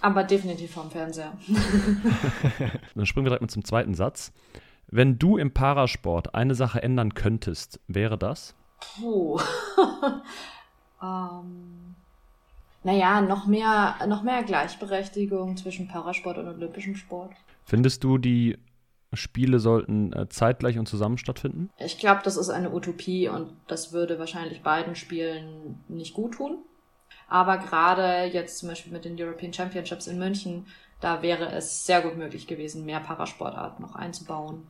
[0.00, 1.32] Aber definitiv vom Fernseher.
[2.94, 4.32] Dann springen wir direkt mal zum zweiten Satz.
[4.86, 8.54] Wenn du im Parasport eine Sache ändern könntest, wäre das?
[8.80, 9.40] Puh.
[11.02, 11.94] ähm,
[12.84, 17.32] naja, noch mehr, noch mehr Gleichberechtigung zwischen Parasport und olympischem Sport.
[17.64, 18.58] Findest du, die
[19.12, 21.70] Spiele sollten äh, zeitgleich und zusammen stattfinden?
[21.78, 26.58] Ich glaube, das ist eine Utopie und das würde wahrscheinlich beiden Spielen nicht gut tun.
[27.28, 30.66] Aber gerade jetzt zum Beispiel mit den European Championships in München,
[31.00, 34.66] da wäre es sehr gut möglich gewesen, mehr Parasportarten noch einzubauen.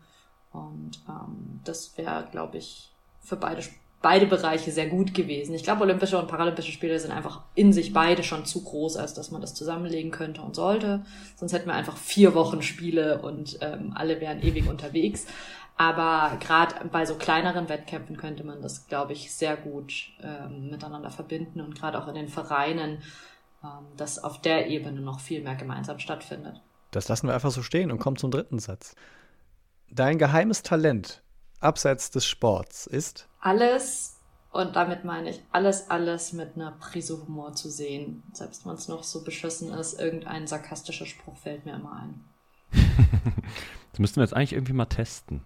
[0.52, 3.62] Und ähm, das wäre, glaube ich, für beide,
[4.02, 5.54] beide Bereiche sehr gut gewesen.
[5.54, 9.14] Ich glaube, Olympische und Paralympische Spiele sind einfach in sich beide schon zu groß, als
[9.14, 11.04] dass man das zusammenlegen könnte und sollte.
[11.36, 15.26] Sonst hätten wir einfach vier Wochen Spiele und ähm, alle wären ewig unterwegs.
[15.76, 21.10] Aber gerade bei so kleineren Wettkämpfen könnte man das, glaube ich, sehr gut ähm, miteinander
[21.10, 22.98] verbinden und gerade auch in den Vereinen,
[23.64, 26.60] ähm, dass auf der Ebene noch viel mehr gemeinsam stattfindet.
[26.90, 28.94] Das lassen wir einfach so stehen und kommen zum dritten Satz.
[29.90, 31.21] Dein geheimes Talent
[31.62, 33.28] abseits des Sports ist?
[33.40, 34.16] Alles,
[34.50, 38.22] und damit meine ich alles, alles mit einer Prise Humor zu sehen.
[38.32, 42.24] Selbst wenn es noch so beschissen ist, irgendein sarkastischer Spruch fällt mir immer ein.
[43.92, 45.42] das müssten wir jetzt eigentlich irgendwie mal testen.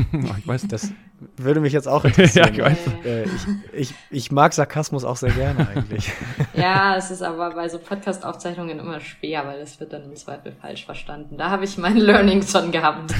[0.38, 0.92] ich weiß, das
[1.36, 2.54] würde mich jetzt auch interessieren.
[2.54, 3.30] ja, ich, äh, ich,
[3.72, 6.10] ich, ich, mag Sarkasmus auch sehr gerne eigentlich.
[6.54, 10.52] ja, es ist aber bei so Podcast-Aufzeichnungen immer schwer, weil es wird dann im Zweifel
[10.52, 11.36] falsch verstanden.
[11.36, 13.12] Da habe ich mein Learning schon gehabt.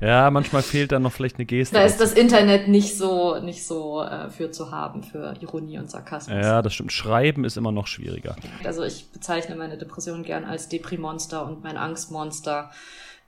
[0.00, 1.74] ja, manchmal fehlt dann noch vielleicht eine Geste.
[1.74, 5.90] Da ist das Internet nicht so, nicht so äh, für zu haben, für Ironie und
[5.90, 6.36] Sarkasmus.
[6.36, 6.92] Ja, das stimmt.
[6.92, 8.36] Schreiben ist immer noch schwieriger.
[8.64, 12.70] Also ich bezeichne meine Depression gern als Deprimonster und mein Angstmonster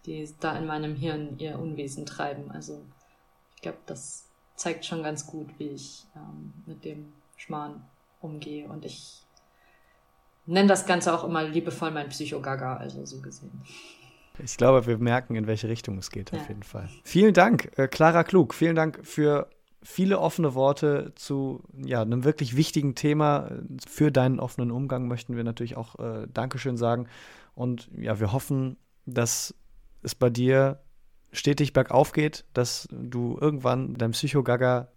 [0.06, 2.50] die da in meinem Hirn ihr Unwesen treiben.
[2.50, 2.82] Also
[3.56, 7.82] ich glaube, das zeigt schon ganz gut, wie ich ähm, mit dem Schmarrn
[8.20, 8.68] umgehe.
[8.68, 9.22] Und ich
[10.46, 13.62] nenne das Ganze auch immer liebevoll mein Psychogaga, also so gesehen.
[14.38, 16.38] Ich glaube, wir merken, in welche Richtung es geht, ja.
[16.38, 16.88] auf jeden Fall.
[17.04, 18.54] Vielen Dank, äh, Clara Klug.
[18.54, 19.48] Vielen Dank für
[19.82, 23.50] viele offene Worte zu ja, einem wirklich wichtigen Thema.
[23.86, 27.08] Für deinen offenen Umgang möchten wir natürlich auch äh, Dankeschön sagen.
[27.54, 28.76] Und ja, wir hoffen,
[29.06, 29.54] dass
[30.06, 30.78] es bei dir
[31.32, 34.88] stetig bergauf geht, dass du irgendwann dein Psychogaga,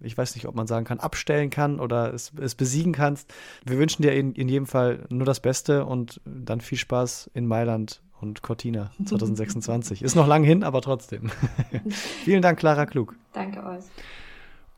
[0.00, 3.32] ich weiß nicht, ob man sagen kann, abstellen kann oder es, es besiegen kannst.
[3.64, 7.46] Wir wünschen dir in, in jedem Fall nur das Beste und dann viel Spaß in
[7.46, 10.02] Mailand und Cortina 2026.
[10.02, 11.30] Ist noch lang hin, aber trotzdem.
[12.24, 13.14] Vielen Dank, Clara Klug.
[13.34, 13.84] Danke euch.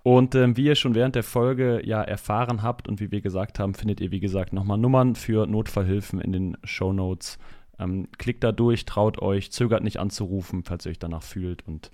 [0.03, 3.59] Und ähm, wie ihr schon während der Folge ja erfahren habt und wie wir gesagt
[3.59, 7.39] haben, findet ihr, wie gesagt, nochmal Nummern für Notfallhilfen in den Show Notes
[7.79, 11.91] ähm, klickt da durch, traut euch, zögert nicht anzurufen, falls ihr euch danach fühlt und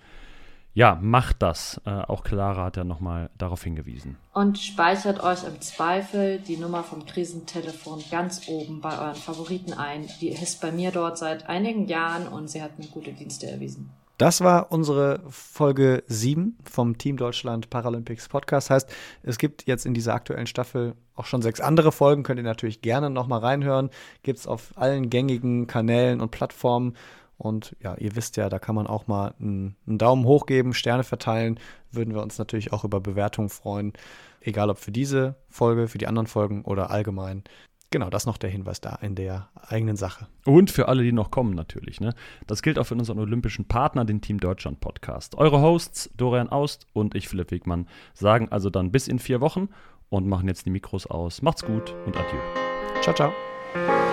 [0.75, 1.81] ja, macht das.
[1.85, 4.17] Äh, auch Clara hat ja nochmal darauf hingewiesen.
[4.33, 10.09] Und speichert euch im Zweifel die Nummer vom Krisentelefon ganz oben bei euren Favoriten ein.
[10.23, 13.91] Die ist bei mir dort seit einigen Jahren und sie hat mir gute Dienste erwiesen.
[14.23, 18.71] Das war unsere Folge 7 vom Team Deutschland Paralympics Podcast.
[18.71, 18.89] Heißt,
[19.25, 22.23] es gibt jetzt in dieser aktuellen Staffel auch schon sechs andere Folgen.
[22.23, 23.91] Könnt ihr natürlich gerne nochmal reinhören.
[24.23, 26.97] Gibt es auf allen gängigen Kanälen und Plattformen.
[27.37, 31.03] Und ja, ihr wisst ja, da kann man auch mal einen, Daumen hoch geben, Sterne
[31.03, 31.59] verteilen.
[31.91, 33.93] Würden wir uns natürlich auch über Bewertungen freuen.
[34.41, 37.43] Egal ob für diese Folge, für die anderen Folgen oder allgemein.
[37.93, 40.27] Genau, das noch der Hinweis da in der eigenen Sache.
[40.47, 42.01] Und für alle, die noch kommen natürlich.
[42.01, 42.15] Ne?
[42.47, 45.37] Das gilt auch für unseren olympischen Partner, den Team Deutschland Podcast.
[45.37, 49.69] Eure Hosts Dorian Aust und ich, Philipp Wegmann, sagen also dann bis in vier Wochen
[50.09, 51.43] und machen jetzt die Mikros aus.
[51.43, 52.41] Macht's gut und adieu.
[53.03, 54.12] Ciao, ciao.